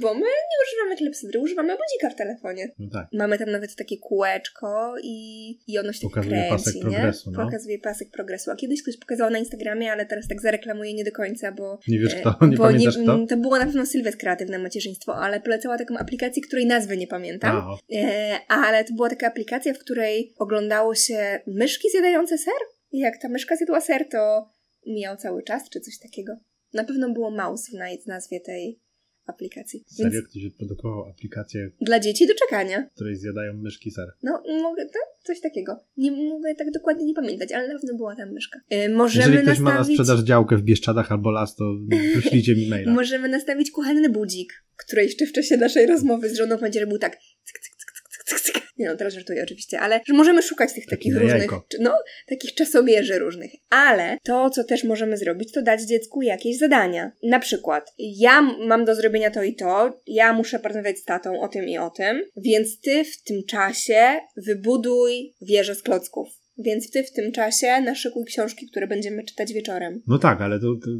bo 0.00 0.14
my 0.14 0.20
nie 0.20 0.56
używamy 0.66 0.96
klepsydry, 0.96 1.40
używamy 1.40 1.68
budzika 1.76 2.10
w 2.14 2.18
telefonie. 2.18 2.70
No 2.78 2.90
tak. 2.92 3.06
Mamy 3.12 3.38
tam 3.38 3.50
nawet 3.50 3.76
takie 3.76 3.98
kółeczko 3.98 4.94
i, 5.02 5.50
i 5.66 5.78
ono 5.78 5.92
się 5.92 6.00
Pokazuje 6.02 6.34
kręci, 6.36 6.50
pasek 6.50 6.74
nie? 6.74 6.80
progresu, 6.82 7.30
no. 7.30 7.44
Pokazuje 7.44 7.78
pasek 7.78 8.10
progresu. 8.10 8.50
A 8.50 8.56
kiedyś 8.56 8.82
ktoś 8.82 8.96
pokazał 8.96 9.30
na 9.30 9.38
Instagramie, 9.38 9.92
ale 9.92 10.06
teraz 10.06 10.28
tak 10.28 10.40
zareklamuję 10.40 10.94
nie 10.94 11.04
do 11.04 11.12
końca, 11.12 11.52
bo... 11.52 11.78
Nie 11.88 11.98
wiesz 11.98 12.14
e, 12.14 12.20
kto? 12.20 12.36
Nie 12.46 12.56
pamiętasz 12.56 12.98
kto? 12.98 13.14
mm, 13.14 13.26
To 13.26 13.36
było 13.36 13.58
na 13.58 13.66
pewno 13.66 13.86
Sylwet 13.86 14.16
Kreatywne 14.16 14.58
Macierzyństwo, 14.58 15.16
ale 15.16 15.40
polecała 15.40 15.78
taką 15.78 15.96
aplikację, 15.98 16.42
której 16.42 16.66
nazwy 16.66 16.96
nie 16.96 17.06
pamiętam. 17.06 17.62
E, 17.94 18.38
ale 18.48 18.84
to 18.84 18.94
była 18.94 19.10
taka 19.10 19.26
aplikacja, 19.26 19.74
w 19.74 19.78
której 19.78 20.34
oglądało 20.38 20.94
się 20.94 21.40
myszki 21.46 21.90
zjadające 21.90 22.38
ser. 22.38 22.54
I 22.92 22.98
jak 22.98 23.18
ta 23.22 23.28
myszka 23.28 23.56
zjadła 23.56 23.80
ser, 23.80 24.08
to 24.08 24.50
mijał 24.86 25.16
cały 25.16 25.42
czas, 25.42 25.68
czy 25.70 25.80
coś 25.80 25.98
takiego. 25.98 26.32
Na 26.72 26.84
pewno 26.84 27.10
było 27.12 27.30
mouse 27.30 27.70
w 27.70 27.74
naz- 27.74 28.06
nazwie 28.06 28.40
tej 28.40 28.80
aplikacji. 29.26 29.84
Więc 29.98 30.12
Serio 30.12 30.28
ktoś 30.28 30.42
wyprodukował 30.42 31.04
aplikację, 31.08 31.70
dla 31.80 32.00
dzieci 32.00 32.26
do 32.26 32.34
czekania. 32.34 32.88
w 32.92 32.94
której 32.94 33.16
zjadają 33.16 33.54
myszki 33.54 33.90
ser. 33.90 34.08
No, 34.22 34.42
mogę, 34.62 34.86
to, 34.86 34.98
coś 35.24 35.40
takiego. 35.40 35.84
Nie 35.96 36.12
mogę 36.12 36.54
tak 36.54 36.70
dokładnie 36.70 37.06
nie 37.06 37.14
pamiętać, 37.14 37.52
ale 37.52 37.68
na 37.68 37.74
pewno 37.74 37.96
była 37.96 38.16
tam 38.16 38.32
myszka. 38.32 38.60
E, 38.70 38.88
możemy 38.88 39.26
Jeżeli 39.26 39.46
ktoś 39.46 39.58
ma 39.58 39.70
na 39.70 39.76
nastawić... 39.78 40.00
sprzedaż 40.00 40.24
działkę 40.24 40.56
w 40.56 40.62
Bieszczadach 40.62 41.12
albo 41.12 41.30
las, 41.30 41.56
to 41.56 41.64
wyślijcie 42.14 42.54
mi 42.54 42.68
maila. 42.68 42.92
Możemy 42.92 43.28
nastawić 43.28 43.70
kuchenny 43.70 44.08
budzik, 44.08 44.64
który 44.76 45.02
jeszcze 45.02 45.26
w 45.26 45.32
czasie 45.32 45.56
naszej 45.56 45.86
rozmowy 45.86 46.28
z 46.28 46.36
żoną 46.36 46.56
będzie 46.56 46.80
robił 46.80 46.98
tak 46.98 47.16
cyk, 47.44 47.58
cyk, 47.60 47.74
cyk, 47.76 47.92
cyk, 48.10 48.24
cyk, 48.24 48.40
cyk. 48.40 48.59
Nie 48.80 48.86
no, 48.86 48.96
teraz 48.96 49.14
żartuję 49.14 49.42
oczywiście, 49.42 49.80
ale 49.80 50.00
że 50.06 50.14
możemy 50.14 50.42
szukać 50.42 50.72
tych 50.72 50.84
Taki 50.84 50.90
takich 50.96 51.14
na 51.14 51.20
różnych, 51.20 51.40
jajko. 51.40 51.64
no, 51.80 51.98
takich 52.28 52.54
czasomierzy 52.54 53.18
różnych. 53.18 53.50
Ale 53.70 54.18
to, 54.22 54.50
co 54.50 54.64
też 54.64 54.84
możemy 54.84 55.16
zrobić, 55.16 55.52
to 55.52 55.62
dać 55.62 55.82
dziecku 55.82 56.22
jakieś 56.22 56.58
zadania. 56.58 57.12
Na 57.22 57.38
przykład, 57.38 57.92
ja 57.98 58.42
mam 58.42 58.84
do 58.84 58.94
zrobienia 58.94 59.30
to 59.30 59.42
i 59.42 59.54
to, 59.54 60.00
ja 60.06 60.32
muszę 60.32 60.58
porozmawiać 60.58 60.98
z 60.98 61.04
tatą 61.04 61.40
o 61.40 61.48
tym 61.48 61.68
i 61.68 61.78
o 61.78 61.90
tym, 61.90 62.22
więc 62.36 62.80
ty 62.80 63.04
w 63.04 63.22
tym 63.22 63.44
czasie 63.48 64.20
wybuduj 64.36 65.34
wieżę 65.42 65.74
z 65.74 65.82
klocków. 65.82 66.39
Więc 66.64 66.90
ty 66.90 67.02
w 67.02 67.12
tym 67.12 67.32
czasie 67.32 67.66
naszykuj 67.84 68.24
książki, 68.24 68.66
które 68.70 68.86
będziemy 68.86 69.24
czytać 69.24 69.52
wieczorem. 69.52 70.02
No 70.06 70.18
tak, 70.18 70.40
ale 70.40 70.60
to, 70.60 70.66
to 70.84 70.90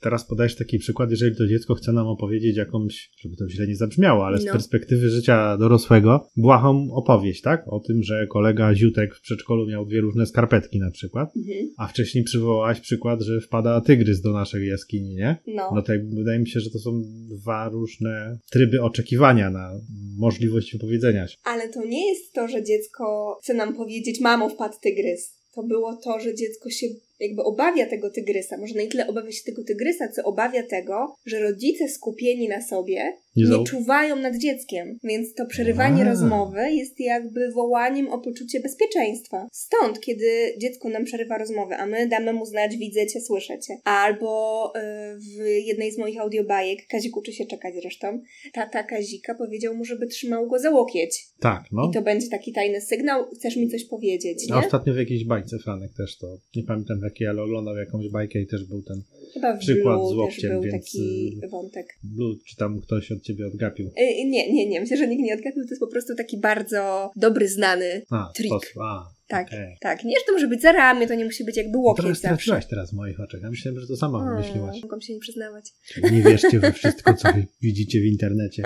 teraz 0.00 0.26
podajesz 0.26 0.56
taki 0.56 0.78
przykład, 0.78 1.10
jeżeli 1.10 1.36
to 1.36 1.46
dziecko 1.46 1.74
chce 1.74 1.92
nam 1.92 2.06
opowiedzieć 2.06 2.56
jakąś, 2.56 3.10
żeby 3.20 3.36
to 3.36 3.48
źle 3.48 3.66
nie 3.66 3.76
zabrzmiało, 3.76 4.26
ale 4.26 4.38
z 4.38 4.44
No. 4.44 4.52
perspektywy 4.52 5.08
życia 5.10 5.56
dorosłego, 5.58 6.28
błahą 6.36 6.88
opowieść, 6.92 7.42
tak? 7.42 7.64
O 7.68 7.80
tym, 7.80 8.02
że 8.02 8.26
kolega 8.26 8.74
Ziutek 8.74 9.14
w 9.14 9.20
przedszkolu 9.20 9.66
miał 9.66 9.86
dwie 9.86 10.00
różne 10.00 10.26
skarpetki 10.26 10.78
na 10.78 10.90
przykład, 10.90 11.36
Mhm. 11.36 11.68
a 11.78 11.86
wcześniej 11.86 12.24
przywołałaś 12.24 12.80
przykład, 12.80 13.22
że 13.22 13.40
wpada 13.40 13.80
tygrys 13.80 14.20
do 14.20 14.32
naszej 14.32 14.68
jaskini, 14.68 15.14
nie? 15.14 15.36
No. 15.46 15.70
No 15.74 15.82
to 15.82 15.92
wydaje 16.16 16.38
mi 16.38 16.48
się, 16.48 16.60
że 16.60 16.70
to 16.70 16.78
są 16.78 17.02
dwa 17.28 17.68
różne 17.68 18.38
tryby 18.50 18.82
oczekiwania 18.82 19.50
na 19.50 19.70
możliwość 20.18 20.72
wypowiedzenia 20.72 21.28
się. 21.28 21.36
Ale 21.44 21.68
to 21.68 21.84
nie 21.84 22.08
jest 22.08 22.32
to, 22.32 22.48
że 22.48 22.64
dziecko 22.64 23.36
chce 23.42 23.54
nam 23.54 23.74
powiedzieć, 23.74 24.20
mamo, 24.20 24.48
wpadł 24.48 24.74
tygrys. 24.82 25.05
To 25.52 25.62
było 25.62 25.96
to, 25.96 26.20
że 26.20 26.34
dziecko 26.34 26.70
się 26.70 26.86
jakby 27.20 27.42
obawia 27.42 27.86
tego 27.86 28.10
tygrysa. 28.10 28.56
Może 28.56 28.74
nie 28.74 28.88
tyle 28.88 29.06
obawia 29.06 29.32
się 29.32 29.44
tego 29.44 29.64
tygrysa, 29.64 30.08
co 30.08 30.22
obawia 30.22 30.62
tego, 30.62 31.14
że 31.26 31.40
rodzice 31.40 31.88
skupieni 31.88 32.48
na 32.48 32.62
sobie 32.62 33.12
Nie 33.36 33.44
nie, 33.44 33.64
czuwają 33.64 34.16
nad 34.16 34.36
dzieckiem. 34.36 34.98
Więc 35.04 35.34
to 35.34 35.46
przerywanie 35.46 36.02
A. 36.02 36.04
rozmowy 36.04 36.72
jest 36.72 37.00
jakby 37.00 37.52
wołaniem 37.52 38.08
o 38.08 38.18
poczucie 38.18 38.60
bezpieczeństwa. 38.60 39.48
Stąd, 39.52 40.00
kiedy 40.00 40.54
dziecko 40.58 40.88
nam 40.88 41.04
przerywa 41.04 41.38
rozmowę, 41.38 41.76
a 41.76 41.86
my 41.86 42.08
damy 42.08 42.32
mu 42.32 42.46
znać, 42.46 42.76
widzę 42.76 43.06
cię, 43.06 43.20
słyszę 43.20 43.58
cię. 43.58 43.74
Albo 43.84 44.72
y, 44.76 44.80
w 45.18 45.66
jednej 45.66 45.92
z 45.92 45.98
moich 45.98 46.20
audiobajek, 46.20 46.86
Kazik 46.86 47.16
uczy 47.16 47.32
się 47.32 47.46
czekać 47.46 47.74
zresztą, 47.80 48.20
tata 48.52 48.82
Kazika 48.82 49.34
powiedział 49.34 49.74
mu, 49.74 49.84
żeby 49.84 50.06
trzymał 50.06 50.48
go 50.48 50.58
za 50.58 50.70
łokieć. 50.70 51.26
Tak, 51.40 51.64
no. 51.72 51.88
I 51.90 51.94
to 51.94 52.02
będzie 52.02 52.28
taki 52.28 52.52
tajny 52.52 52.80
sygnał, 52.80 53.24
chcesz 53.34 53.56
mi 53.56 53.68
coś 53.68 53.84
powiedzieć, 53.84 54.48
nie? 54.48 54.54
A 54.54 54.58
ostatnio 54.58 54.94
w 54.94 54.96
jakiejś 54.96 55.24
bajce 55.24 55.58
Franek 55.58 55.90
też 55.96 56.18
to, 56.18 56.38
nie 56.56 56.62
pamiętam 56.62 57.00
jakiej, 57.06 57.26
ale 57.26 57.42
oglądał 57.42 57.76
jakąś 57.76 58.08
bajkę 58.08 58.40
i 58.40 58.46
też 58.46 58.64
był 58.64 58.82
ten 58.82 59.02
Chyba 59.34 59.56
przykład 59.56 59.96
Blue 59.98 60.10
z 60.10 60.16
łokciem, 60.16 60.50
był 60.52 60.62
więc, 60.62 60.84
taki 60.84 60.98
y, 61.44 61.48
wątek. 61.48 61.86
blue, 62.02 62.36
czy 62.48 62.56
tam 62.56 62.80
ktoś 62.80 63.12
od 63.12 63.22
ciebie 63.22 63.46
odgapił. 63.46 63.86
Y, 63.86 64.24
Nie, 64.26 64.52
nie, 64.52 64.68
nie. 64.68 64.80
Myślę, 64.80 64.96
że 64.96 65.08
nikt 65.08 65.22
nie 65.22 65.34
odgapił. 65.34 65.62
To 65.64 65.68
jest 65.70 65.80
po 65.80 65.86
prostu 65.86 66.14
taki 66.14 66.38
bardzo 66.40 67.10
dobry, 67.16 67.48
znany 67.48 68.02
A, 68.10 68.32
trik. 68.36 68.46
sposób, 68.52 68.72
a, 68.82 69.08
Tak, 69.28 69.46
okej. 69.46 69.76
tak. 69.80 70.04
Nie, 70.04 70.14
że 70.18 70.24
to 70.26 70.32
może 70.32 70.48
być 70.48 70.62
za 70.62 70.72
ramię, 70.72 71.06
to 71.06 71.14
nie 71.14 71.24
musi 71.24 71.44
być 71.44 71.56
jakby 71.56 71.72
Trochę 71.72 71.86
łokieć 71.86 72.04
zawsze. 72.06 72.16
straciłaś 72.20 72.66
teraz 72.66 72.90
w 72.90 72.94
moich 72.94 73.20
oczach. 73.20 73.40
Ja 73.42 73.50
myślałem, 73.50 73.80
że 73.80 73.86
to 73.86 73.96
sama 73.96 74.18
O, 74.18 74.30
wymyśliłaś. 74.36 74.82
Mogłam 74.82 75.00
się 75.00 75.14
nie 75.14 75.20
przyznawać. 75.20 75.64
Nie 76.12 76.22
wierzcie 76.22 76.58
we 76.60 76.72
wszystko, 76.72 77.14
co 77.14 77.28
widzicie 77.62 78.00
w 78.00 78.04
internecie. 78.04 78.62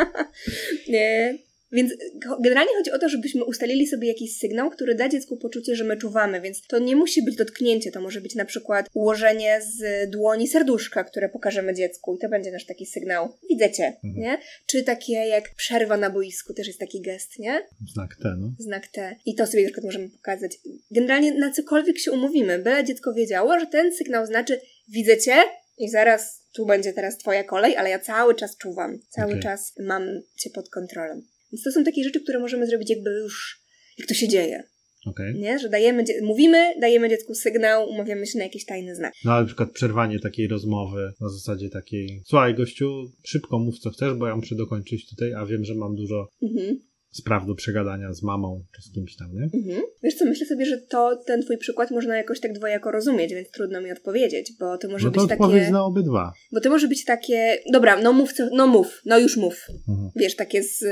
Nie. 0.89 1.39
Więc 1.73 1.93
generalnie 2.41 2.73
chodzi 2.77 2.91
o 2.91 2.99
to, 2.99 3.09
żebyśmy 3.09 3.45
ustalili 3.45 3.87
sobie 3.87 4.09
jakiś 4.09 4.37
sygnał, 4.39 4.71
który 4.71 4.95
da 4.95 5.09
dziecku 5.09 5.37
poczucie, 5.37 5.77
że 5.77 5.85
my 5.85 5.97
czuwamy, 5.97 6.41
więc 6.41 6.67
to 6.67 6.79
nie 6.79 6.97
musi 6.97 7.23
być 7.23 7.37
dotknięcie, 7.37 7.93
to 7.93 8.01
może 8.01 8.21
być 8.21 8.35
na 8.35 8.45
przykład 8.45 8.87
ułożenie 8.95 9.61
z 9.63 10.11
dłoni 10.11 10.49
serduszka, 10.49 11.05
które 11.05 11.29
pokażemy 11.29 11.75
dziecku 11.75 12.15
i 12.17 12.19
to 12.19 12.29
będzie 12.29 12.51
nasz 12.53 12.67
taki 12.67 12.87
sygnał. 12.87 13.29
Widzę 13.51 13.71
cię, 13.71 13.93
Mhm. 14.05 14.15
nie? 14.25 14.39
Czy 14.67 14.83
takie 14.83 15.13
jak 15.13 15.55
przerwa 15.55 15.97
na 15.97 16.11
boisku, 16.11 16.55
też 16.55 16.67
jest 16.67 16.79
taki 16.81 17.01
gest, 17.01 17.39
nie? 17.39 17.67
Znak 17.93 18.17
T, 18.23 18.35
no. 18.39 18.53
Znak 18.59 18.87
T. 18.89 19.17
I 19.27 19.35
to 19.35 19.47
sobie 19.47 19.63
na 19.63 19.69
przykład 19.69 19.85
możemy 19.85 20.09
pokazać. 20.09 20.59
Generalnie 20.91 21.33
na 21.35 21.51
cokolwiek 21.51 21.99
się 21.99 22.13
umówimy, 22.13 22.59
byle 22.59 22.85
dziecko 22.85 23.15
wiedziało, 23.15 23.61
że 23.61 23.67
ten 23.67 23.93
sygnał 23.95 24.27
znaczy 24.27 24.61
widzę 24.89 25.19
cię 25.19 25.35
i 25.79 25.89
zaraz 25.91 26.41
tu 26.53 26.67
będzie 26.67 26.93
teraz 26.93 27.19
twoja 27.19 27.45
kolej, 27.45 27.77
ale 27.77 27.91
ja 27.91 27.99
cały 27.99 28.35
czas 28.35 28.57
czuwam. 28.57 28.99
Cały 29.09 29.31
Okej. 29.31 29.43
czas 29.43 29.73
mam 29.79 30.03
cię 30.37 30.51
pod 30.51 30.69
kontrolą. 30.69 31.23
Więc 31.53 31.63
to 31.65 31.73
są 31.73 31.85
takie 31.85 32.05
rzeczy, 32.05 32.21
które 32.21 32.39
możemy 32.39 32.67
zrobić 32.67 32.91
jakby 32.91 33.11
już, 33.11 33.61
jak 33.99 34.09
to 34.09 34.15
się 34.15 34.29
dzieje, 34.29 34.63
Okej. 35.07 35.35
nie? 35.35 35.59
Że 35.59 35.69
dajemy, 35.69 36.05
mówimy, 36.23 36.75
dajemy 36.81 37.09
dziecku 37.09 37.35
sygnał, 37.35 37.89
umawiamy 37.89 38.27
się 38.27 38.39
na 38.39 38.45
jakiś 38.45 38.65
tajny 38.65 38.95
znak. 38.95 39.13
No 39.25 39.33
ale 39.33 39.41
na 39.41 39.47
przykład 39.47 39.71
przerwanie 39.71 40.19
takiej 40.21 40.49
rozmowy 40.49 41.13
na 41.21 41.29
zasadzie 41.29 41.71
takiej 41.71 42.23
słuchaj 42.27 42.55
gościu, 42.55 43.13
szybko 43.25 43.59
mów 43.59 43.79
co 43.79 43.91
chcesz, 43.91 44.15
bo 44.15 44.27
ja 44.27 44.37
muszę 44.37 44.55
dokończyć 44.55 45.11
tutaj, 45.11 45.35
a 45.35 45.47
wiem, 45.47 45.65
że 45.65 45.75
mam 45.75 45.97
dużo 45.97 46.29
Mhm, 46.43 46.81
spraw 47.13 47.47
do 47.47 47.55
przegadania 47.55 48.13
z 48.13 48.23
mamą 48.23 48.65
czy 48.77 48.83
z 48.83 48.93
kimś 48.95 49.17
tam, 49.17 49.29
nie? 49.35 49.61
mhm. 49.61 49.83
Wiesz 50.03 50.15
co, 50.15 50.25
myślę 50.25 50.47
sobie, 50.47 50.67
że 50.67 50.79
to, 50.79 51.17
ten 51.27 51.43
twój 51.43 51.59
przykład 51.59 51.91
można 51.91 52.17
jakoś 52.17 52.41
tak 52.41 52.53
dwojako 52.53 52.91
rozumieć, 52.91 53.35
więc 53.35 53.51
trudno 53.51 53.81
mi 53.81 53.93
odpowiedzieć, 53.93 54.53
bo 54.61 54.79
to 54.79 54.89
może 54.89 55.07
No 55.07 55.13
to 55.13 55.23
być 55.23 55.33
odpowiedź 55.33 55.61
takie... 55.61 55.73
na 55.73 55.85
obydwa. 55.85 56.33
Bo 56.53 56.61
to 56.61 56.71
może 56.71 56.89
być 56.89 57.05
takie, 57.05 57.59
dobra, 57.73 58.03
no 58.03 58.13
mów, 58.13 58.33
co, 58.33 58.49
no 58.53 58.67
mów, 58.67 59.03
no 59.05 59.19
już 59.19 59.37
mów. 59.37 59.67
Mhm. 59.89 60.11
Wiesz, 60.17 60.37
takie 60.37 60.63
z 60.63 60.85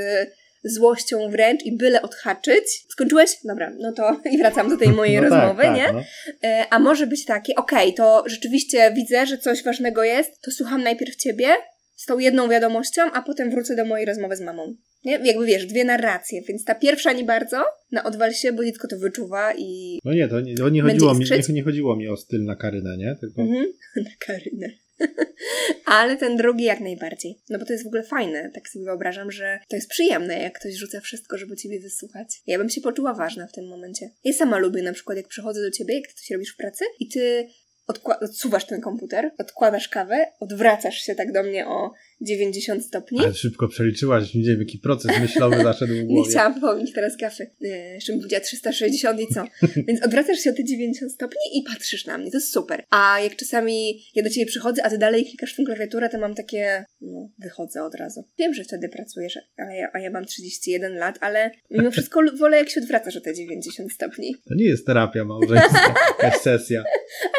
złością 0.64 1.30
wręcz 1.30 1.62
i 1.62 1.76
byle 1.76 2.02
odhaczyć. 2.02 2.64
Skończyłeś? 2.88 3.30
Dobra, 3.44 3.72
no 3.78 3.92
to 3.92 4.20
i 4.32 4.38
wracam 4.38 4.68
do 4.68 4.76
tej 4.76 4.88
mojej 4.88 5.16
No 5.16 5.22
tak, 5.22 5.30
rozmowy, 5.30 5.62
tak, 5.62 5.76
nie? 5.76 5.92
No. 5.92 6.02
E, 6.44 6.66
a 6.70 6.78
może 6.78 7.06
być 7.06 7.24
takie, 7.24 7.54
okej, 7.54 7.94
to 7.94 8.24
rzeczywiście 8.26 8.92
widzę, 8.96 9.26
że 9.26 9.38
coś 9.38 9.62
ważnego 9.64 10.04
jest, 10.04 10.40
to 10.42 10.50
słucham 10.50 10.82
najpierw 10.82 11.16
ciebie 11.16 11.48
z 11.96 12.06
tą 12.06 12.18
jedną 12.18 12.48
wiadomością, 12.48 13.02
a 13.12 13.22
potem 13.22 13.50
wrócę 13.50 13.76
do 13.76 13.84
mojej 13.84 14.06
rozmowy 14.06 14.36
z 14.36 14.40
mamą. 14.40 14.74
Nie? 15.04 15.12
Jakby 15.24 15.46
wiesz, 15.46 15.66
dwie 15.66 15.84
narracje, 15.84 16.42
więc 16.48 16.64
ta 16.64 16.74
pierwsza 16.74 17.12
nie 17.12 17.24
bardzo, 17.24 17.64
na 17.92 18.04
odwal 18.04 18.32
się, 18.32 18.52
bo 18.52 18.64
dziecko 18.64 18.88
to 18.88 18.98
wyczuwa 18.98 19.54
i... 19.58 19.98
no 20.04 20.14
nie, 20.14 20.28
to 20.28 20.40
nie, 20.40 20.54
to 20.54 20.68
nie, 20.68 20.82
chodziło 20.82 21.14
mi, 21.14 21.24
nie, 21.30 21.54
nie 21.54 21.62
chodziło 21.62 21.96
mi 21.96 22.08
o 22.08 22.16
styl 22.16 22.44
na 22.44 22.56
Karynę, 22.56 22.96
nie? 22.96 23.16
Tylko 23.20 23.42
Mhm. 23.42 23.66
Na 23.96 24.10
Karynę. 24.26 24.68
Ale 25.84 26.16
ten 26.16 26.36
drugi 26.36 26.64
jak 26.64 26.80
najbardziej. 26.80 27.38
No 27.48 27.58
bo 27.58 27.64
to 27.64 27.72
jest 27.72 27.84
w 27.84 27.86
ogóle 27.86 28.02
fajne. 28.02 28.50
Tak 28.54 28.68
sobie 28.68 28.84
wyobrażam, 28.84 29.32
że 29.32 29.58
to 29.68 29.76
jest 29.76 29.88
przyjemne, 29.88 30.42
jak 30.42 30.58
ktoś 30.58 30.74
rzuca 30.74 31.00
wszystko, 31.00 31.38
żeby 31.38 31.56
ciebie 31.56 31.80
wysłuchać. 31.80 32.42
Ja 32.46 32.58
bym 32.58 32.70
się 32.70 32.80
poczuła 32.80 33.14
ważna 33.14 33.46
w 33.46 33.52
tym 33.52 33.68
momencie. 33.68 34.10
Ja 34.24 34.32
sama 34.32 34.58
lubię 34.58 34.82
na 34.82 34.92
przykład, 34.92 35.16
jak 35.16 35.28
przychodzę 35.28 35.62
do 35.62 35.70
ciebie, 35.70 35.94
jak 35.94 36.06
ty 36.06 36.14
coś 36.14 36.30
robisz 36.30 36.54
w 36.54 36.56
pracy 36.56 36.84
i 37.00 37.08
ty 37.08 37.48
odsuwasz 38.20 38.66
ten 38.66 38.80
komputer, 38.80 39.30
odkładasz 39.38 39.88
kawę, 39.88 40.26
odwracasz 40.40 40.98
się 40.98 41.14
tak 41.14 41.32
do 41.32 41.42
mnie 41.42 41.66
o 41.66 41.92
90 42.20 42.84
stopni. 42.84 43.18
ale 43.18 43.34
szybko 43.34 43.68
przeliczyłaś, 43.68 44.34
nie 44.34 44.42
wiem 44.42 44.58
jaki 44.58 44.78
proces 44.78 45.20
myślowy 45.20 45.56
zaszedł 45.62 45.92
w 45.92 45.96
Nie 45.98 46.04
głowie. 46.04 46.30
chciałam 46.30 46.60
pomnieć 46.60 46.92
teraz 46.92 47.16
kafy. 47.16 47.50
Yy, 47.60 47.68
Jeszcze 47.94 48.12
bym 48.12 48.20
powiedziała 48.20 48.40
360 48.44 49.20
i 49.20 49.26
co? 49.34 49.44
Więc 49.88 50.02
odwracasz 50.02 50.38
się 50.38 50.50
o 50.50 50.52
te 50.52 50.64
90 50.64 51.12
stopni 51.12 51.40
i 51.58 51.62
patrzysz 51.62 52.06
na 52.06 52.18
mnie. 52.18 52.30
To 52.30 52.36
jest 52.36 52.52
super. 52.52 52.84
A 52.90 53.20
jak 53.20 53.36
czasami 53.36 54.02
ja 54.14 54.22
do 54.22 54.30
ciebie 54.30 54.46
przychodzę, 54.46 54.84
a 54.84 54.90
ty 54.90 54.98
dalej 54.98 55.24
klikasz 55.26 55.52
w 55.52 55.56
tą 55.56 55.64
klawiaturę, 55.64 56.08
to 56.08 56.18
mam 56.18 56.34
takie... 56.34 56.84
No, 57.00 57.28
wychodzę 57.38 57.82
od 57.84 57.94
razu. 57.94 58.24
Wiem, 58.38 58.54
że 58.54 58.64
wtedy 58.64 58.88
pracujesz, 58.88 59.38
ale 59.56 59.76
ja, 59.76 59.88
a 59.92 59.98
ja 59.98 60.10
mam 60.10 60.24
31 60.26 60.94
lat, 60.96 61.18
ale 61.20 61.50
mimo 61.70 61.90
wszystko 61.90 62.20
wolę, 62.38 62.56
jak 62.56 62.70
się 62.70 62.80
odwracasz 62.80 63.16
o 63.16 63.20
te 63.20 63.34
90 63.34 63.92
stopni. 63.92 64.34
To 64.48 64.54
nie 64.54 64.64
jest 64.64 64.86
terapia 64.86 65.24
małżeńska, 65.24 65.94
jakaś 66.22 66.40
sesja. 66.40 66.84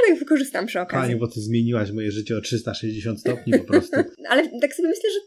Ale 0.08 0.16
wykorzystam 0.20 0.66
przy 0.66 0.80
okazji. 0.80 1.02
Panie, 1.02 1.16
bo 1.16 1.28
ty 1.28 1.42
zmieniłaś 1.42 1.92
moje 1.92 2.12
życie 2.12 2.38
o 2.38 2.42
360 2.42 3.20
stopni 3.20 3.54
po 3.60 3.64
prostu. 3.66 3.98
Ale 4.30 4.50
tak 4.62 4.69
sobie 4.76 4.90
myślę, 4.90 5.10
że 5.10 5.20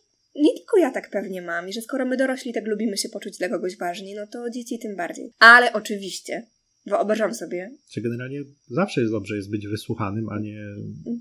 nie 0.43 0.55
tylko 0.57 0.79
ja 0.79 0.91
tak 0.91 1.11
pewnie 1.11 1.43
mam 1.43 1.69
i 1.69 1.73
że 1.73 1.83
skoro 1.83 2.07
my 2.07 2.17
dorośli 2.17 2.53
tak 2.53 2.67
lubimy 2.67 2.97
się 2.97 3.09
poczuć 3.09 3.39
dla 3.39 3.49
kogoś 3.49 3.77
ważni, 3.79 4.15
no 4.15 4.27
to 4.27 4.51
dzieci 4.51 4.79
tym 4.79 4.97
bardziej. 4.97 5.31
Ale 5.39 5.73
oczywiście, 5.73 6.47
wyobrażam 6.87 7.35
sobie, 7.35 7.71
Czy 7.91 8.01
generalnie 8.01 8.41
zawsze 8.71 9.01
jest 9.01 9.13
dobrze 9.13 9.37
jest 9.37 9.51
być 9.51 9.67
wysłuchanym, 9.67 10.29
a 10.29 10.39
nie, 10.39 10.59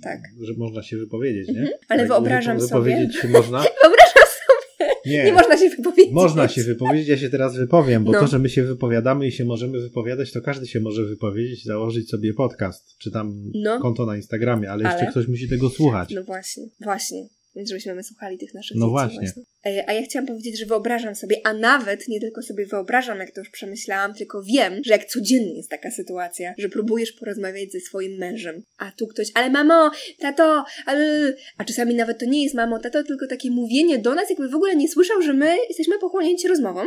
tak, 0.01 0.19
że 0.41 0.53
można 0.57 0.83
się 0.83 0.97
wypowiedzieć, 0.97 1.47
nie? 1.47 1.59
Mhm. 1.59 1.77
Ale 1.89 1.99
Tak, 1.99 2.07
wyobrażam 2.07 2.59
sobie- 2.61 2.67
Wypowiedzieć 2.67 3.23
można? 3.37 3.59
wyobrażam 3.83 4.23
sobie, 4.27 4.89
Nie. 5.05 5.23
nie 5.23 5.33
można 5.33 5.57
się 5.57 5.69
wypowiedzieć. 5.69 6.13
Można 6.13 6.47
się 6.47 6.63
wypowiedzieć, 6.63 7.07
ja 7.07 7.17
się 7.17 7.29
teraz 7.29 7.55
wypowiem, 7.57 8.03
bo 8.03 8.11
No. 8.11 8.19
to, 8.19 8.27
że 8.27 8.39
my 8.39 8.49
się 8.49 8.63
wypowiadamy 8.63 9.27
i 9.27 9.31
się 9.31 9.45
możemy 9.45 9.79
wypowiadać, 9.79 10.31
to 10.31 10.41
każdy 10.41 10.67
się 10.67 10.79
może 10.79 11.05
wypowiedzieć, 11.05 11.63
założyć 11.65 12.09
sobie 12.09 12.33
podcast, 12.33 12.97
czy 12.97 13.11
tam 13.11 13.51
No. 13.55 13.79
konto 13.79 14.05
na 14.05 14.15
Instagramie, 14.15 14.71
ale, 14.71 14.85
Ale? 14.85 14.93
jeszcze 14.93 15.11
ktoś 15.11 15.27
musi 15.27 15.49
tego 15.49 15.69
słuchać. 15.69 16.09
No 16.15 16.23
właśnie, 16.23 16.63
właśnie. 16.79 17.27
Więc 17.55 17.69
żebyśmy 17.69 17.95
my 17.95 18.03
słuchali 18.03 18.37
tych 18.37 18.53
naszych 18.53 18.77
No 18.77 18.85
dzieci 18.85 18.91
właśnie. 18.91 19.31
E, 19.65 19.89
A 19.89 19.93
ja 19.93 20.01
chciałam 20.01 20.27
powiedzieć, 20.27 20.59
że 20.59 20.65
wyobrażam 20.65 21.15
sobie, 21.15 21.41
a 21.43 21.53
nawet 21.53 22.07
nie 22.07 22.19
tylko 22.19 22.41
sobie 22.41 22.65
wyobrażam, 22.65 23.19
jak 23.19 23.31
to 23.31 23.41
już 23.41 23.49
przemyślałam, 23.49 24.13
tylko 24.13 24.43
wiem, 24.43 24.81
że 24.85 24.91
jak 24.91 25.05
codziennie 25.05 25.57
jest 25.57 25.69
taka 25.69 25.91
sytuacja, 25.91 26.53
że 26.57 26.69
próbujesz 26.69 27.11
porozmawiać 27.11 27.71
ze 27.71 27.79
swoim 27.79 28.17
mężem, 28.17 28.63
a 28.77 28.91
tu 28.91 29.07
ktoś, 29.07 29.27
ale 29.33 29.49
mamo, 29.49 29.91
tato, 30.19 30.63
ale... 30.85 31.33
A 31.57 31.65
czasami 31.65 31.95
nawet 31.95 32.19
to 32.19 32.25
nie 32.25 32.43
jest 32.43 32.55
mamo, 32.55 32.79
tato, 32.79 33.03
tylko 33.03 33.27
takie 33.27 33.51
mówienie 33.51 33.99
do 33.99 34.15
nas, 34.15 34.29
jakby 34.29 34.49
w 34.49 34.55
ogóle 34.55 34.75
nie 34.75 34.89
słyszał, 34.89 35.21
że 35.21 35.33
my 35.33 35.57
jesteśmy 35.69 35.99
pochłonięci 35.99 36.47
rozmową. 36.47 36.81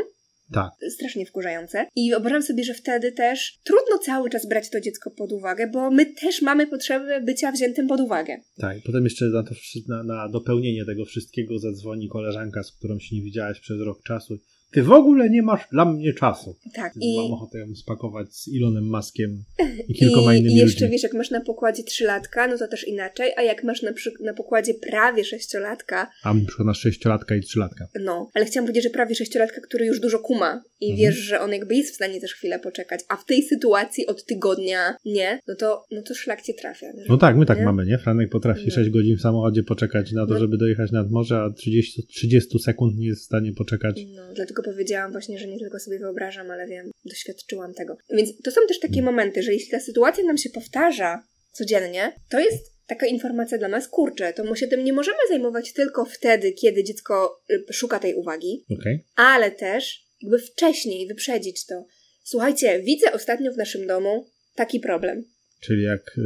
Tak. 0.52 0.70
strasznie 0.90 1.26
wkurzające. 1.26 1.86
I 1.96 2.10
wyobrażam 2.10 2.42
sobie, 2.42 2.64
że 2.64 2.74
wtedy 2.74 3.12
też 3.12 3.58
trudno 3.64 3.98
cały 3.98 4.30
czas 4.30 4.48
brać 4.48 4.70
to 4.70 4.80
dziecko 4.80 5.10
pod 5.10 5.32
uwagę, 5.32 5.70
bo 5.72 5.90
my 5.90 6.06
też 6.06 6.42
mamy 6.42 6.66
potrzebę 6.66 7.20
bycia 7.20 7.52
wziętym 7.52 7.86
pod 7.86 8.00
uwagę. 8.00 8.36
Tak, 8.56 8.78
i 8.78 8.82
potem 8.82 9.04
jeszcze 9.04 9.24
na, 9.24 9.42
to, 9.42 9.54
na, 9.88 10.02
na 10.02 10.28
dopełnienie 10.28 10.84
tego 10.84 11.04
wszystkiego 11.04 11.58
zadzwoni 11.58 12.08
koleżanka, 12.08 12.62
z 12.62 12.72
którą 12.72 12.98
się 12.98 13.16
nie 13.16 13.22
widziałaś 13.22 13.60
przez 13.60 13.80
rok 13.80 14.02
czasu. 14.02 14.38
Ty 14.74 14.82
w 14.82 14.92
ogóle 14.92 15.30
nie 15.30 15.42
masz 15.42 15.60
dla 15.72 15.84
mnie 15.84 16.12
czasu. 16.12 16.56
Tak. 16.74 16.92
I, 17.00 17.16
Mam 17.16 17.32
ochotę 17.32 17.58
ją 17.58 17.74
spakować 17.74 18.34
z 18.36 18.48
Ilonem 18.48 18.84
Maskiem 18.86 19.44
i 19.88 19.94
kilkoma 19.94 20.34
i, 20.34 20.38
innymi 20.38 20.54
I 20.54 20.58
jeszcze 20.58 20.84
ludźmi. 20.84 20.92
wiesz, 20.92 21.02
jak 21.02 21.14
masz 21.14 21.30
na 21.30 21.40
pokładzie 21.40 21.82
trzylatka, 21.82 22.48
no 22.48 22.58
to 22.58 22.68
też 22.68 22.88
inaczej, 22.88 23.32
a 23.36 23.42
jak 23.42 23.64
masz 23.64 23.82
na, 23.82 23.92
przy, 23.92 24.12
na 24.20 24.34
pokładzie 24.34 24.74
prawie 24.74 25.24
sześciolatka, 25.24 26.10
A 26.22 26.34
na 26.34 26.44
przykład 26.46 26.66
na 26.66 26.74
sześciolatka 26.74 27.34
i 27.36 27.40
trzylatka. 27.40 27.88
no, 28.04 28.30
ale 28.34 28.44
chciałam 28.44 28.66
powiedzieć, 28.66 28.84
że 28.84 28.90
prawie 28.90 29.14
sześciolatka, 29.14 29.60
który 29.60 29.86
już 29.86 30.00
dużo 30.00 30.18
kuma 30.18 30.62
i 30.80 30.90
Mhm. 30.90 30.98
wiesz, 31.12 31.16
że 31.18 31.40
on 31.40 31.52
jakby 31.52 31.74
jest 31.74 31.92
w 31.92 31.94
stanie 31.94 32.20
też 32.20 32.34
chwilę 32.34 32.58
poczekać, 32.58 33.00
a 33.08 33.16
w 33.16 33.24
tej 33.24 33.42
sytuacji 33.42 34.06
od 34.06 34.24
tygodnia 34.26 34.96
nie, 35.04 35.38
no 35.48 35.54
to, 35.54 35.84
no 35.90 36.02
to 36.02 36.14
szlak 36.14 36.42
cię 36.42 36.54
trafia. 36.54 36.86
No 37.08 37.16
tak, 37.18 37.36
my 37.36 37.46
tak 37.46 37.58
Nie? 37.58 37.64
mamy, 37.64 37.86
nie? 37.86 37.98
Franek 37.98 38.30
potrafi 38.30 38.64
No. 38.68 38.74
6 38.74 38.90
godzin 38.90 39.16
w 39.16 39.20
samochodzie 39.20 39.62
poczekać 39.62 40.12
na 40.12 40.26
to, 40.26 40.32
No. 40.32 40.38
żeby 40.40 40.56
dojechać 40.58 40.90
nad 40.92 41.10
morze, 41.10 41.38
a 41.42 41.50
30, 41.50 42.06
30 42.06 42.58
sekund 42.58 42.96
nie 42.98 43.06
jest 43.06 43.22
w 43.22 43.24
stanie 43.24 43.52
poczekać. 43.52 44.00
No, 44.16 44.22
dlatego 44.34 44.62
powiedziałam 44.64 45.12
właśnie, 45.12 45.38
że 45.38 45.46
nie 45.46 45.58
tylko 45.58 45.78
sobie 45.78 45.98
wyobrażam, 45.98 46.50
ale 46.50 46.66
wiem, 46.66 46.90
doświadczyłam 47.04 47.74
tego. 47.74 47.96
Więc 48.10 48.42
to 48.44 48.50
są 48.50 48.60
też 48.68 48.80
takie 48.80 49.02
momenty, 49.02 49.42
że 49.42 49.52
jeśli 49.52 49.70
ta 49.70 49.80
sytuacja 49.80 50.24
nam 50.24 50.38
się 50.38 50.50
powtarza 50.50 51.22
codziennie, 51.52 52.12
to 52.30 52.40
jest 52.40 52.74
taka 52.86 53.06
informacja 53.06 53.58
dla 53.58 53.68
nas, 53.68 53.88
kurczę, 53.88 54.32
to 54.32 54.44
my 54.44 54.56
się 54.56 54.66
tym 54.66 54.84
nie 54.84 54.92
możemy 54.92 55.18
zajmować 55.28 55.72
tylko 55.72 56.04
wtedy, 56.04 56.52
kiedy 56.52 56.84
dziecko 56.84 57.42
y, 57.50 57.72
szuka 57.72 57.98
tej 57.98 58.14
uwagi, 58.14 58.64
Okej? 58.80 59.04
ale 59.16 59.50
też 59.50 60.04
jakby 60.22 60.38
wcześniej 60.38 61.08
wyprzedzić 61.08 61.66
to. 61.66 61.86
Słuchajcie, 62.24 62.82
widzę 62.82 63.12
ostatnio 63.12 63.52
w 63.52 63.56
naszym 63.56 63.86
domu 63.86 64.26
taki 64.54 64.80
problem. 64.80 65.24
Czyli 65.60 65.82
jak 65.82 66.18
y, 66.18 66.22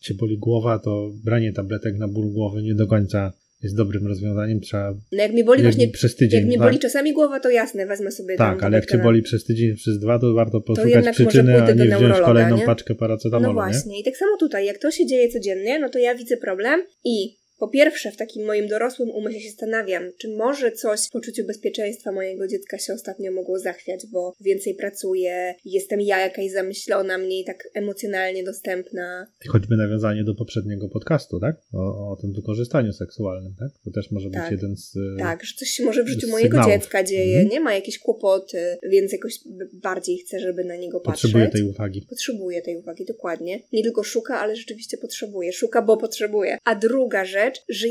cię 0.00 0.14
boli 0.14 0.38
głowa, 0.38 0.78
to 0.78 1.10
branie 1.24 1.52
tabletek 1.52 1.94
na 1.98 2.08
ból 2.08 2.32
głowy 2.32 2.62
nie 2.62 2.74
do 2.74 2.86
końca 2.86 3.32
jest 3.62 3.76
dobrym 3.76 4.06
rozwiązaniem. 4.06 4.60
Trzeba 4.60 4.90
No 5.12 5.22
jak 5.22 5.32
mnie 5.32 5.44
boli 5.44 5.62
jak 5.62 5.72
właśnie, 5.72 5.88
przez 5.92 6.16
tydzień. 6.16 6.40
jak 6.40 6.46
mnie 6.48 6.58
tak, 6.58 6.66
boli 6.66 6.78
czasami 6.78 7.12
głowa, 7.12 7.40
to 7.40 7.50
jasne, 7.50 7.86
wezmę 7.86 8.10
sobie 8.10 8.36
tak, 8.36 8.62
ale 8.62 8.76
jak 8.76 8.86
cię 8.86 8.98
boli 8.98 9.22
przez 9.22 9.44
tydzień, 9.44 9.76
przez 9.76 9.98
dwa, 9.98 10.18
to 10.18 10.34
warto 10.34 10.60
poszukać 10.60 10.94
może 10.94 11.12
przyczyny, 11.12 11.62
a 11.62 11.72
nie 11.72 11.96
wziąć 11.96 12.20
kolejną 12.24 12.56
nie? 12.56 12.66
paczkę 12.66 12.94
paracetamolu, 12.94 13.54
No 13.54 13.66
nie? 13.66 13.72
właśnie. 13.72 14.00
I 14.00 14.04
tak 14.04 14.16
samo 14.16 14.36
tutaj, 14.36 14.66
jak 14.66 14.78
to 14.78 14.90
się 14.90 15.06
dzieje 15.06 15.28
codziennie, 15.28 15.78
no 15.78 15.88
to 15.88 15.98
ja 15.98 16.14
widzę 16.14 16.36
problem 16.36 16.80
i 17.04 17.41
po 17.62 17.68
pierwsze 17.68 18.10
w 18.12 18.16
takim 18.16 18.46
moim 18.46 18.68
dorosłym 18.68 19.10
umyśle 19.10 19.40
się 19.40 19.48
zastanawiam, 19.50 20.02
czy 20.18 20.28
może 20.36 20.72
coś 20.72 21.00
w 21.06 21.10
poczuciu 21.10 21.44
bezpieczeństwa 21.46 22.12
mojego 22.12 22.48
dziecka 22.48 22.78
się 22.78 22.92
ostatnio 22.94 23.32
mogło 23.32 23.58
zachwiać, 23.58 24.06
bo 24.12 24.32
więcej 24.40 24.74
pracuję, 24.74 25.54
jestem 25.64 26.00
ja 26.00 26.20
jakaś 26.20 26.50
zamyślona, 26.50 27.18
mniej 27.18 27.44
tak 27.44 27.68
emocjonalnie 27.74 28.44
dostępna. 28.44 29.26
Choćby 29.48 29.76
nawiązanie 29.76 30.24
do 30.24 30.34
poprzedniego 30.34 30.88
podcastu, 30.88 31.40
tak? 31.40 31.56
O, 31.74 32.10
o 32.12 32.16
tym 32.20 32.32
wykorzystaniu 32.32 32.92
seksualnym, 32.92 33.54
tak? 33.58 33.68
To 33.84 33.90
też 33.90 34.10
może 34.10 34.30
Tak. 34.30 34.42
być 34.42 34.52
jeden 34.62 34.76
z... 34.76 34.96
y, 34.96 35.00
Tak, 35.18 35.44
że 35.44 35.54
coś 35.58 35.68
się 35.68 35.84
może 35.84 36.04
w 36.04 36.08
życiu 36.08 36.28
mojego 36.28 36.56
sygnałów. 36.56 36.72
dziecka 36.72 37.04
dzieje, 37.04 37.34
Mhm. 37.36 37.48
nie 37.48 37.60
ma 37.60 37.74
jakieś 37.74 37.98
kłopoty, 37.98 38.76
więc 38.90 39.12
jakoś 39.12 39.34
bardziej 39.72 40.18
chcę, 40.18 40.40
żeby 40.40 40.64
na 40.64 40.76
niego 40.76 41.00
patrzeć. 41.00 41.22
Potrzebuje 41.22 41.48
tej 41.50 41.62
uwagi. 41.62 42.06
Potrzebuje 42.08 42.62
tej 42.62 42.76
uwagi, 42.76 43.04
dokładnie. 43.04 43.60
Nie 43.72 43.82
tylko 43.82 44.02
szuka, 44.04 44.40
ale 44.40 44.56
rzeczywiście 44.56 44.96
potrzebuje. 44.96 45.52
Szuka, 45.52 45.82
bo 45.82 45.96
potrzebuje. 45.96 46.58
A 46.64 46.74
druga 46.74 47.24
rzecz, 47.24 47.51
że 47.68 47.86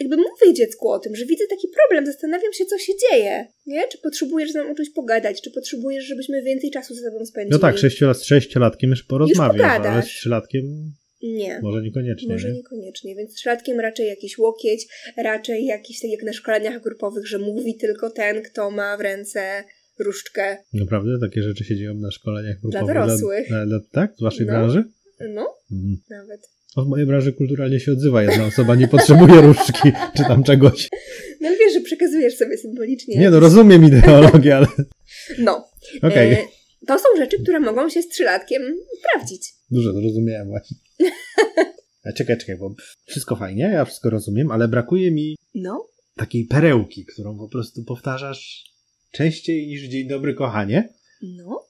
jakby 0.00 0.16
mówię 0.16 0.54
dziecku 0.54 0.88
o 0.90 0.98
tym, 0.98 1.16
że 1.16 1.24
widzę 1.26 1.44
taki 1.50 1.68
problem, 1.68 2.06
zastanawiam 2.06 2.52
się, 2.52 2.64
co 2.66 2.78
się 2.78 2.92
dzieje. 3.10 3.46
Nie? 3.66 3.88
Czy 3.88 3.98
potrzebujesz 3.98 4.50
z 4.50 4.54
nami 4.54 4.70
o 4.70 4.74
czymś 4.74 4.90
pogadać? 4.90 5.42
Czy 5.42 5.50
potrzebujesz, 5.50 6.04
żebyśmy 6.04 6.42
więcej 6.42 6.70
czasu 6.70 6.94
ze 6.94 7.00
sobą 7.10 7.26
spędzili? 7.26 7.52
No 7.52 7.58
tak, 7.58 7.78
sześciolat, 7.78 8.22
sześciolatkiem 8.22 8.90
już 8.90 9.02
porozmawiasz, 9.04 9.60
ale 9.70 9.76
pogadać. 9.78 10.04
z 10.04 10.08
trzylatkiem 10.08 10.92
Nie. 11.22 11.60
może 11.62 11.82
niekoniecznie, 11.82 12.32
Może 12.32 12.48
nie? 12.48 12.54
niekoniecznie, 12.54 13.14
więc 13.16 13.34
trzylatkiem 13.34 13.80
raczej 13.80 14.06
jakiś 14.08 14.38
łokieć, 14.38 14.86
raczej 15.16 15.64
jakiś 15.64 16.00
tak 16.00 16.10
jak 16.10 16.22
na 16.22 16.32
szkoleniach 16.32 16.82
grupowych, 16.82 17.26
że 17.26 17.38
mówi 17.38 17.76
tylko 17.76 18.10
ten, 18.10 18.42
kto 18.42 18.70
ma 18.70 18.96
w 18.96 19.00
ręce 19.00 19.64
różdżkę. 19.98 20.56
Naprawdę? 20.72 21.10
Takie 21.20 21.42
rzeczy 21.42 21.64
się 21.64 21.76
dzieją 21.76 21.94
na 21.94 22.10
szkoleniach 22.10 22.60
grupowych? 22.60 22.86
dorosłych. 22.88 23.48
Dla, 23.48 23.66
dla, 23.66 23.80
tak? 23.92 24.14
Z 24.18 24.22
waszej 24.22 24.46
No. 24.46 24.52
branży? 24.52 24.84
No, 25.20 25.54
Mhm. 25.72 25.96
nawet. 26.10 26.40
W 26.84 26.88
mojej 26.88 27.06
branży 27.06 27.32
kulturalnie 27.32 27.80
się 27.80 27.92
odzywa 27.92 28.22
jedna 28.22 28.46
osoba, 28.46 28.74
nie 28.74 28.88
potrzebuje 28.88 29.40
różdżki 29.40 29.92
czy 30.16 30.22
tam 30.22 30.42
czegoś. 30.42 30.88
No 31.40 31.48
ale 31.48 31.56
wiesz, 31.58 31.72
że 31.74 31.80
przekazujesz 31.80 32.36
sobie 32.36 32.58
symbolicznie. 32.58 33.16
Nie 33.18 33.30
no, 33.30 33.40
rozumiem 33.40 33.84
ideologię, 33.84 34.56
ale 34.56 34.66
No. 35.38 35.64
okej. 36.02 36.32
E, 36.32 36.38
to 36.86 36.98
są 36.98 37.04
rzeczy, 37.18 37.42
które 37.42 37.60
mogą 37.60 37.88
się 37.88 38.02
z 38.02 38.08
trzylatkiem 38.08 38.62
sprawdzić. 38.98 39.52
Dużo 39.70 39.92
zrozumiałem 39.92 40.48
właśnie. 40.48 40.76
A 42.04 42.12
czekaj, 42.12 42.38
czekaj, 42.38 42.56
bo 42.58 42.74
wszystko 43.06 43.36
fajnie, 43.36 43.70
ja 43.72 43.84
wszystko 43.84 44.10
rozumiem, 44.10 44.50
ale 44.50 44.68
brakuje 44.68 45.10
mi 45.10 45.36
No. 45.54 45.88
takiej 46.16 46.44
perełki, 46.44 47.04
którą 47.12 47.38
po 47.38 47.48
prostu 47.48 47.84
powtarzasz 47.84 48.64
częściej 49.12 49.66
niż 49.66 49.82
dzień 49.82 50.08
dobry 50.08 50.34
kochanie, 50.34 50.88
No. 51.22 51.67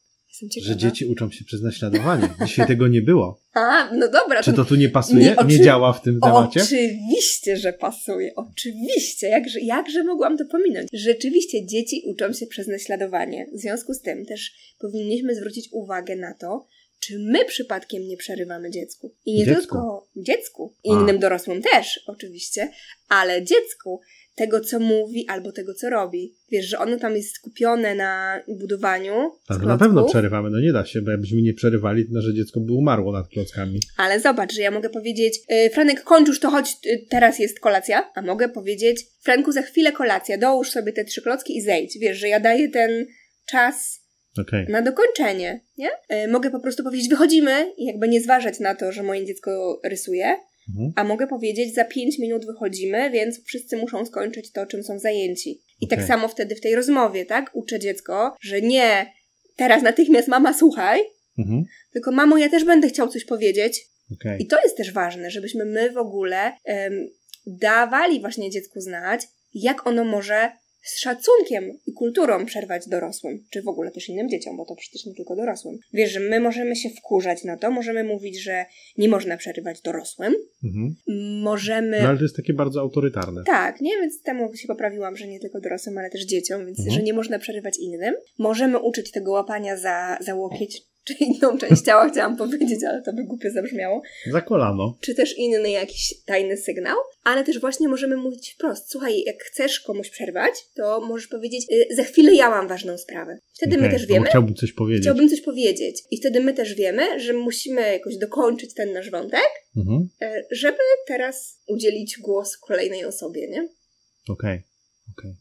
Że 0.62 0.76
dzieci 0.76 1.06
uczą 1.06 1.30
się 1.30 1.44
przez 1.44 1.62
naśladowanie. 1.62 2.28
Dzisiaj 2.46 2.66
tego 2.66 2.88
nie 2.88 3.02
było. 3.02 3.40
A, 3.54 3.90
no 3.94 4.08
dobra. 4.08 4.42
Czy 4.42 4.52
to- 4.52 4.64
tu 4.64 4.74
nie 4.74 4.88
pasuje? 4.88 5.18
Nie, 5.24 5.30
Nie, 5.30 5.36
oczy- 5.36 5.60
działa 5.60 5.92
w 5.92 6.02
tym 6.02 6.20
temacie? 6.20 6.62
Oczywiście, 6.62 7.56
że 7.56 7.72
pasuje. 7.72 8.32
Oczywiście. 8.36 9.28
Jakże, 9.28 9.60
jakże 9.60 10.04
mogłam 10.04 10.38
to 10.38 10.44
pominąć? 10.44 10.88
Rzeczywiście 10.92 11.66
dzieci 11.66 12.02
uczą 12.06 12.32
się 12.32 12.46
przez 12.46 12.66
naśladowanie. 12.68 13.46
W 13.54 13.60
związku 13.60 13.94
z 13.94 14.00
tym 14.02 14.26
też 14.26 14.52
powinniśmy 14.78 15.34
zwrócić 15.34 15.68
uwagę 15.72 16.16
na 16.16 16.34
to, 16.34 16.66
czy 17.00 17.18
my 17.18 17.44
przypadkiem 17.44 18.02
nie 18.08 18.16
przerywamy 18.16 18.70
dziecku. 18.70 19.14
I 19.26 19.34
nie 19.34 19.44
Dziecku. 19.44 19.60
tylko 19.60 20.06
dziecku, 20.16 20.74
A. 20.90 20.92
innym 20.92 21.18
dorosłym 21.18 21.62
też, 21.62 22.00
oczywiście, 22.06 22.70
ale 23.08 23.44
dziecku 23.44 24.00
tego, 24.38 24.60
co 24.60 24.80
mówi 24.80 25.28
albo 25.28 25.52
tego, 25.52 25.74
co 25.74 25.90
robi. 25.90 26.34
Wiesz, 26.50 26.66
że 26.66 26.78
ono 26.78 26.96
tam 26.96 27.16
jest 27.16 27.34
skupione 27.34 27.94
na 27.94 28.42
budowaniu. 28.60 29.30
z 29.48 29.50
Ale 29.50 29.66
na 29.66 29.78
pewno 29.78 30.04
przerywamy, 30.04 30.50
no 30.50 30.60
nie 30.60 30.72
da 30.72 30.84
się, 30.84 31.02
bo 31.02 31.10
jakbyśmy 31.10 31.42
nie 31.42 31.54
przerywali, 31.54 32.06
to 32.06 32.14
nasze 32.14 32.34
dziecko 32.34 32.60
by 32.60 32.72
umarło 32.72 33.12
nad 33.12 33.28
klockami. 33.28 33.80
Ale 33.96 34.20
zobacz, 34.20 34.54
że 34.54 34.62
ja 34.62 34.70
mogę 34.70 34.90
powiedzieć, 34.90 35.38
y, 35.66 35.70
Franek, 35.70 36.04
kończ 36.04 36.28
już 36.28 36.40
to, 36.40 36.50
chodź, 36.50 36.76
y, 36.86 37.06
teraz 37.10 37.38
jest 37.38 37.60
kolacja. 37.60 38.10
A 38.14 38.22
mogę 38.22 38.48
powiedzieć, 38.48 39.06
Franku, 39.22 39.52
za 39.52 39.62
chwilę 39.62 39.92
kolacja, 39.92 40.38
dołóż 40.38 40.70
sobie 40.70 40.92
te 40.92 41.04
trzy 41.04 41.22
klocki 41.22 41.56
i 41.56 41.62
zejdź. 41.62 41.98
Wiesz, 42.00 42.18
że 42.18 42.28
ja 42.28 42.40
daję 42.40 42.68
ten 42.68 43.06
czas 43.46 44.00
Okej. 44.40 44.66
na 44.68 44.82
dokończenie, 44.82 45.60
nie? 45.78 45.90
Y, 46.24 46.28
mogę 46.28 46.50
po 46.50 46.60
prostu 46.60 46.84
powiedzieć, 46.84 47.08
wychodzimy 47.08 47.72
i 47.76 47.84
jakby 47.84 48.08
nie 48.08 48.20
zważać 48.20 48.60
na 48.60 48.74
to, 48.74 48.92
że 48.92 49.02
moje 49.02 49.26
dziecko 49.26 49.80
rysuje. 49.84 50.36
Mhm. 50.68 50.92
A 50.96 51.04
mogę 51.04 51.26
powiedzieć, 51.26 51.74
za 51.74 51.84
pięć 51.84 52.18
minut 52.18 52.46
wychodzimy, 52.46 53.10
więc 53.10 53.44
wszyscy 53.44 53.76
muszą 53.76 54.06
skończyć 54.06 54.52
to, 54.52 54.66
czym 54.66 54.82
są 54.82 54.98
zajęci. 54.98 55.60
I 55.80 55.88
tak 55.88 55.98
Okej. 55.98 56.08
samo 56.08 56.28
wtedy 56.28 56.54
w 56.56 56.60
tej 56.60 56.74
rozmowie, 56.74 57.26
tak? 57.26 57.50
Uczę 57.52 57.78
dziecko, 57.78 58.36
że 58.40 58.60
nie 58.60 59.12
teraz 59.56 59.82
natychmiast 59.82 60.28
mama 60.28 60.54
słuchaj, 60.54 61.00
Mhm. 61.38 61.64
tylko 61.92 62.12
mamo, 62.12 62.38
ja 62.38 62.48
też 62.48 62.64
będę 62.64 62.88
chciał 62.88 63.08
coś 63.08 63.24
powiedzieć. 63.24 63.86
Okej. 64.14 64.42
I 64.42 64.46
to 64.46 64.62
jest 64.62 64.76
też 64.76 64.92
ważne, 64.92 65.30
żebyśmy 65.30 65.64
my 65.64 65.90
w 65.90 65.96
ogóle 65.96 66.52
em, 66.64 67.08
dawali 67.46 68.20
właśnie 68.20 68.50
dziecku 68.50 68.80
znać, 68.80 69.20
jak 69.54 69.86
ono 69.86 70.04
może 70.04 70.50
z 70.90 70.98
szacunkiem 71.00 71.78
i 71.86 71.92
kulturą 71.92 72.46
przerwać 72.46 72.88
dorosłym, 72.88 73.44
czy 73.50 73.62
w 73.62 73.68
ogóle 73.68 73.90
też 73.90 74.08
innym 74.08 74.28
dzieciom, 74.28 74.56
bo 74.56 74.64
to 74.64 74.74
przecież 74.74 75.06
nie 75.06 75.14
tylko 75.14 75.36
dorosłym. 75.36 75.78
Wiesz, 75.92 76.12
że 76.12 76.20
my 76.20 76.40
możemy 76.40 76.76
się 76.76 76.88
wkurzać 76.90 77.44
na 77.44 77.56
to, 77.56 77.70
możemy 77.70 78.04
mówić, 78.04 78.42
że 78.42 78.64
nie 78.98 79.08
można 79.08 79.36
przerywać 79.36 79.80
dorosłym, 79.82 80.34
Mhm. 80.64 80.94
możemy... 81.42 82.02
No 82.02 82.08
ale 82.08 82.16
to 82.18 82.22
jest 82.24 82.36
takie 82.36 82.52
bardzo 82.54 82.80
autorytarne. 82.80 83.42
Tak, 83.44 83.80
nie? 83.80 83.90
Więc 84.00 84.22
temu 84.22 84.56
się 84.56 84.66
poprawiłam, 84.68 85.16
że 85.16 85.26
nie 85.26 85.40
tylko 85.40 85.60
dorosłym, 85.60 85.98
ale 85.98 86.10
też 86.10 86.24
dzieciom, 86.24 86.66
więc 86.66 86.78
Mhm. 86.78 86.96
że 86.96 87.02
nie 87.02 87.12
można 87.12 87.38
przerywać 87.38 87.78
innym. 87.78 88.14
Możemy 88.38 88.78
uczyć 88.78 89.10
tego 89.10 89.32
łapania 89.32 89.76
za, 89.76 90.18
za 90.20 90.34
łokieć, 90.34 90.82
czy 91.08 91.24
inną 91.24 91.58
część 91.58 91.82
ciała 91.82 92.08
chciałam 92.08 92.36
powiedzieć, 92.36 92.84
ale 92.84 93.02
to 93.02 93.12
by 93.12 93.24
głupio 93.24 93.50
zabrzmiało. 93.50 94.02
Za 94.32 94.40
kolano. 94.40 94.98
Czy 95.00 95.14
też 95.14 95.38
inny 95.38 95.70
jakiś 95.70 96.14
tajny 96.26 96.56
sygnał, 96.56 96.96
ale 97.24 97.44
też 97.44 97.60
właśnie 97.60 97.88
możemy 97.88 98.16
mówić 98.16 98.52
wprost. 98.54 98.90
Słuchaj, 98.90 99.22
jak 99.26 99.42
chcesz 99.42 99.80
komuś 99.80 100.10
przerwać, 100.10 100.54
to 100.74 101.00
możesz 101.00 101.28
powiedzieć, 101.28 101.66
y, 101.72 101.94
za 101.96 102.02
chwilę 102.04 102.34
ja 102.34 102.50
mam 102.50 102.68
ważną 102.68 102.98
sprawę. 102.98 103.38
Wtedy 103.54 103.76
my 103.78 103.86
Okej, 103.86 103.98
też 103.98 104.06
wiemy, 104.06 104.26
Chciałbym 104.26 104.54
coś 104.54 104.72
powiedzieć. 104.72 105.02
chciałbym 105.04 105.28
coś 105.28 105.40
powiedzieć. 105.40 106.02
I 106.10 106.16
wtedy 106.16 106.40
my 106.40 106.54
też 106.54 106.74
wiemy, 106.74 107.20
że 107.20 107.32
musimy 107.32 107.80
jakoś 107.92 108.16
dokończyć 108.16 108.74
ten 108.74 108.92
nasz 108.92 109.10
wątek, 109.10 109.48
Mhm. 109.76 110.08
y, 110.22 110.46
żeby 110.50 110.78
teraz 111.06 111.60
udzielić 111.68 112.18
głosu 112.18 112.58
kolejnej 112.66 113.04
osobie, 113.04 113.48
nie? 113.48 113.68
Okej. 114.28 114.62
Okej. 115.18 115.34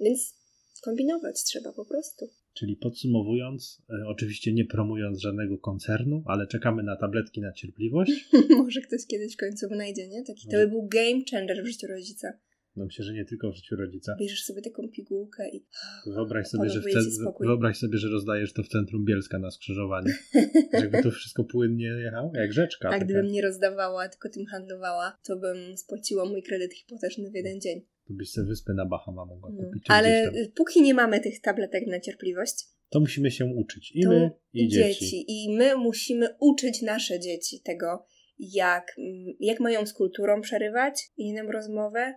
Więc 0.00 0.34
skombinować 0.72 1.44
trzeba 1.44 1.72
po 1.72 1.84
prostu. 1.84 2.30
Czyli 2.54 2.76
podsumowując, 2.76 3.82
e, 3.90 4.06
oczywiście 4.06 4.52
nie 4.52 4.64
promując 4.64 5.20
żadnego 5.20 5.58
koncernu, 5.58 6.22
ale 6.26 6.46
czekamy 6.46 6.82
na 6.82 6.96
tabletki 6.96 7.40
na 7.40 7.52
cierpliwość. 7.52 8.12
Może 8.62 8.80
ktoś 8.80 9.06
kiedyś 9.06 9.34
w 9.34 9.36
końcu 9.36 9.68
wynajdzie, 9.68 10.08
nie? 10.08 10.22
Taki 10.24 10.48
to 10.48 10.56
by 10.56 10.68
był 10.68 10.88
game 10.88 11.22
changer 11.30 11.64
w 11.64 11.66
życiu 11.66 11.86
rodzica. 11.86 12.32
No 12.76 12.84
myślę, 12.84 13.04
że 13.04 13.12
nie 13.12 13.24
tylko 13.24 13.52
w 13.52 13.56
życiu 13.56 13.76
rodzica. 13.76 14.16
Bierzesz 14.20 14.44
sobie 14.44 14.62
taką 14.62 14.88
pigułkę 14.88 15.48
i 15.50 15.66
Wyobraź 16.06 16.48
sobie, 16.48 16.70
że 16.70 16.80
cen- 16.80 17.32
wyobraź 17.40 17.78
sobie, 17.78 17.98
że 17.98 18.08
rozdajesz 18.08 18.52
to 18.52 18.62
w 18.62 18.68
centrum 18.68 19.04
Bielska 19.04 19.38
na 19.38 19.50
skrzyżowaniu. 19.50 20.12
Żeby 20.80 21.02
to 21.02 21.10
wszystko 21.10 21.44
płynnie 21.44 21.86
jechało, 21.86 22.32
jak 22.34 22.52
rzeczka. 22.52 22.88
A 22.88 22.92
taka. 22.92 23.04
gdybym 23.04 23.26
nie 23.26 23.42
rozdawała, 23.42 24.08
tylko 24.08 24.28
tym 24.28 24.46
handlowała, 24.46 25.18
to 25.24 25.36
bym 25.36 25.76
spłaciła 25.76 26.24
mój 26.24 26.42
kredyt 26.42 26.74
hipoteczny 26.74 27.30
w 27.30 27.34
jeden 27.34 27.60
dzień. 27.60 27.82
To 28.12 28.16
byś 28.16 28.30
sobie 28.30 28.46
wyspę 28.46 28.74
na 28.74 28.86
Bahama 28.86 29.24
mogła 29.24 29.50
No. 29.52 29.64
kupić. 29.64 29.84
Ale 29.88 30.30
póki 30.54 30.82
nie 30.82 30.94
mamy 30.94 31.20
tych 31.20 31.40
tabletek 31.40 31.86
na 31.86 32.00
cierpliwość, 32.00 32.64
To 32.90 33.00
musimy 33.00 33.30
się 33.30 33.44
uczyć. 33.44 33.92
I 33.94 34.08
my, 34.08 34.30
i 34.52 34.68
dzieci. 34.68 35.24
I 35.28 35.56
my 35.56 35.76
musimy 35.76 36.28
uczyć 36.40 36.82
nasze 36.82 37.20
dzieci 37.20 37.60
tego, 37.60 38.04
jak, 38.38 38.94
mm, 38.98 39.34
jak 39.40 39.60
mają 39.60 39.86
z 39.86 39.92
kulturą 39.92 40.40
przerywać 40.40 41.10
innym 41.16 41.50
rozmowę 41.50 42.14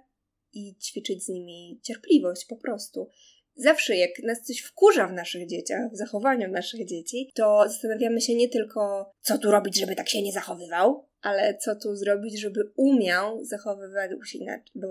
i 0.54 0.76
ćwiczyć 0.76 1.24
z 1.24 1.30
nimi 1.30 1.80
cierpliwość 1.84 2.46
po 2.46 2.56
prostu. 2.56 3.10
Zawsze 3.56 3.96
jak 3.98 4.12
nas 4.24 4.42
coś 4.42 4.60
wkurza 4.60 5.08
w 5.08 5.14
naszych 5.14 5.48
dzieciach, 5.48 5.92
w 5.92 5.98
zachowaniu 5.98 6.52
naszych 6.52 6.86
dzieci, 6.86 7.32
to 7.36 7.64
zastanawiamy 7.68 8.22
się 8.22 8.36
nie 8.36 8.50
tylko, 8.50 9.12
co 9.22 9.38
tu 9.38 9.52
robić, 9.52 9.80
żeby 9.80 9.96
tak 9.96 10.10
się 10.10 10.22
nie 10.22 10.32
zachowywał, 10.32 11.06
ale 11.22 11.58
co 11.58 11.76
tu 11.76 11.96
zrobić, 11.96 12.40
żeby 12.40 12.72
umiał 12.76 13.46
zachowywać 13.46 14.12
się 14.26 14.38
inaczej. 14.38 14.82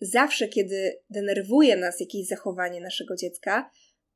Zawsze, 0.00 0.48
kiedy 0.48 1.00
denerwuje 1.10 1.76
nas 1.76 2.00
jakieś 2.00 2.26
zachowanie 2.26 2.80
naszego 2.80 3.16
dziecka, 3.16 3.70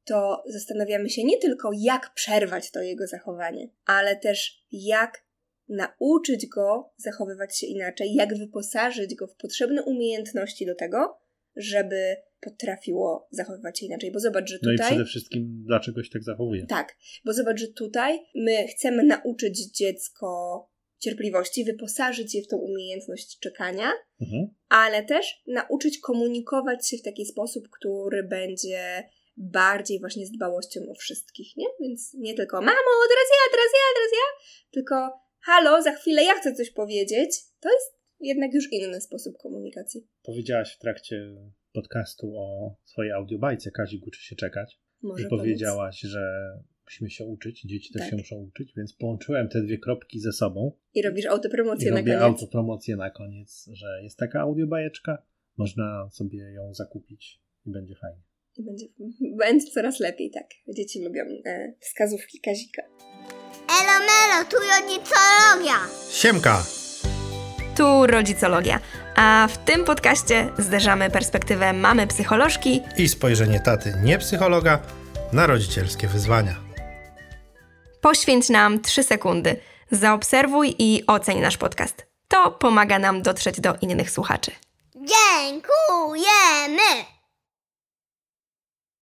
to 0.04 0.42
zastanawiamy 0.46 1.10
się 1.10 1.24
nie 1.24 1.38
tylko, 1.38 1.70
jak 1.78 2.14
przerwać 2.14 2.70
to 2.70 2.82
jego 2.82 3.06
zachowanie, 3.06 3.68
ale 3.84 4.16
też 4.16 4.64
jak 4.72 5.24
nauczyć 5.68 6.46
go 6.46 6.92
zachowywać 6.96 7.58
się 7.58 7.66
inaczej, 7.66 8.14
jak 8.14 8.38
wyposażyć 8.38 9.14
go 9.14 9.26
w 9.26 9.36
potrzebne 9.36 9.82
umiejętności 9.82 10.66
do 10.66 10.74
tego, 10.74 11.18
żeby 11.56 12.16
potrafiło 12.40 13.28
zachowywać 13.30 13.78
się 13.78 13.86
inaczej. 13.86 14.12
Bo 14.12 14.20
zobacz, 14.20 14.50
że 14.50 14.58
No 14.62 14.72
i 14.72 14.76
tutaj. 14.76 14.90
przede 14.90 15.04
wszystkim, 15.04 15.64
dlaczego 15.66 16.02
się 16.02 16.10
tak 16.10 16.22
zachowuje. 16.22 16.66
Tak, 16.66 16.96
bo 17.24 17.32
zobacz, 17.32 17.60
że 17.60 17.68
tutaj 17.68 18.18
my 18.34 18.66
chcemy 18.68 19.04
nauczyć 19.04 19.70
dziecko 19.70 20.70
cierpliwości, 20.98 21.64
wyposażyć 21.64 22.34
je 22.34 22.42
w 22.42 22.48
tą 22.48 22.56
umiejętność 22.56 23.38
czekania, 23.38 23.92
Mhm. 24.20 24.48
ale 24.68 25.04
też 25.04 25.42
nauczyć 25.46 25.98
komunikować 25.98 26.88
się 26.88 26.96
w 26.96 27.02
taki 27.02 27.26
sposób, 27.26 27.68
który 27.70 28.22
będzie 28.22 29.08
bardziej 29.36 30.00
właśnie 30.00 30.26
z 30.26 30.30
dbałością 30.30 30.80
o 30.90 30.94
wszystkich, 30.94 31.56
nie? 31.56 31.66
Więc 31.80 32.14
nie 32.14 32.34
tylko 32.34 32.56
mamo, 32.60 32.92
teraz 33.08 33.28
ja, 33.30 33.50
teraz 33.50 33.70
ja, 33.74 33.94
teraz 33.94 34.12
ja, 34.12 34.50
tylko 34.70 35.20
halo, 35.40 35.82
za 35.82 35.92
chwilę 35.92 36.24
ja 36.24 36.34
chcę 36.34 36.54
coś 36.54 36.70
powiedzieć. 36.70 37.30
To 37.60 37.68
jest 37.72 37.98
jednak 38.20 38.54
już 38.54 38.72
inny 38.72 39.00
sposób 39.00 39.38
komunikacji. 39.38 40.06
Powiedziałaś 40.22 40.74
w 40.74 40.78
trakcie 40.78 41.34
podcastu 41.72 42.32
o 42.36 42.74
swojej 42.84 43.12
audiobajce 43.12 43.70
Kazik 43.70 44.06
uczy 44.06 44.22
się 44.22 44.36
czekać. 44.36 44.78
Może 45.02 45.24
I 45.24 45.28
powiedziałaś, 45.28 46.00
że 46.00 46.20
musimy 46.88 47.10
się 47.10 47.24
uczyć, 47.24 47.62
dzieci 47.62 47.92
też 47.92 48.00
Tak. 48.02 48.10
się 48.10 48.16
muszą 48.16 48.36
uczyć, 48.36 48.72
więc 48.76 48.92
połączyłem 48.92 49.48
te 49.48 49.62
dwie 49.62 49.78
kropki 49.78 50.20
ze 50.20 50.32
sobą. 50.32 50.72
I 50.94 51.02
robisz 51.02 51.26
autopromocję 51.26 51.88
i 51.88 51.92
na 51.92 52.02
koniec. 52.02 52.20
autopromocję 52.22 52.96
na 52.96 53.10
koniec, 53.10 53.68
że 53.72 54.02
jest 54.02 54.16
taka 54.18 54.40
audiobajeczka, 54.40 55.22
można 55.56 56.08
sobie 56.10 56.38
ją 56.52 56.74
zakupić 56.74 57.40
i 57.66 57.70
będzie 57.70 57.94
fajnie. 57.94 58.22
I 58.56 58.62
będzie, 58.62 58.86
będzie 59.38 59.70
coraz 59.70 60.00
lepiej, 60.00 60.30
tak. 60.30 60.46
Dzieci 60.76 61.04
lubią 61.04 61.22
e, 61.46 61.72
wskazówki 61.80 62.40
Kazika. 62.40 62.82
Elo 63.80 63.98
melo, 64.06 64.44
tu 64.50 64.56
rodzicologia. 64.56 65.76
Siemka! 66.10 66.62
Tu 67.76 68.06
rodzicologia, 68.06 68.80
a 69.16 69.48
w 69.50 69.64
tym 69.64 69.84
podcaście 69.84 70.48
zderzamy 70.58 71.10
perspektywę 71.10 71.72
mamy 71.72 72.06
psycholożki 72.06 72.80
I 72.98 73.08
spojrzenie 73.08 73.60
taty, 73.60 73.92
nie 74.04 74.18
psychologa, 74.18 74.82
na 75.32 75.46
rodzicielskie 75.46 76.08
wyzwania. 76.08 76.67
Poświęć 78.08 78.48
nam 78.48 78.80
3 78.80 79.02
sekundy, 79.02 79.60
zaobserwuj 79.90 80.74
i 80.78 81.06
oceń 81.06 81.40
nasz 81.40 81.56
podcast. 81.56 82.06
To 82.28 82.50
pomaga 82.50 82.98
nam 82.98 83.22
dotrzeć 83.22 83.60
do 83.60 83.74
innych 83.80 84.10
słuchaczy. 84.10 84.50
Dziękujemy. 84.94 85.58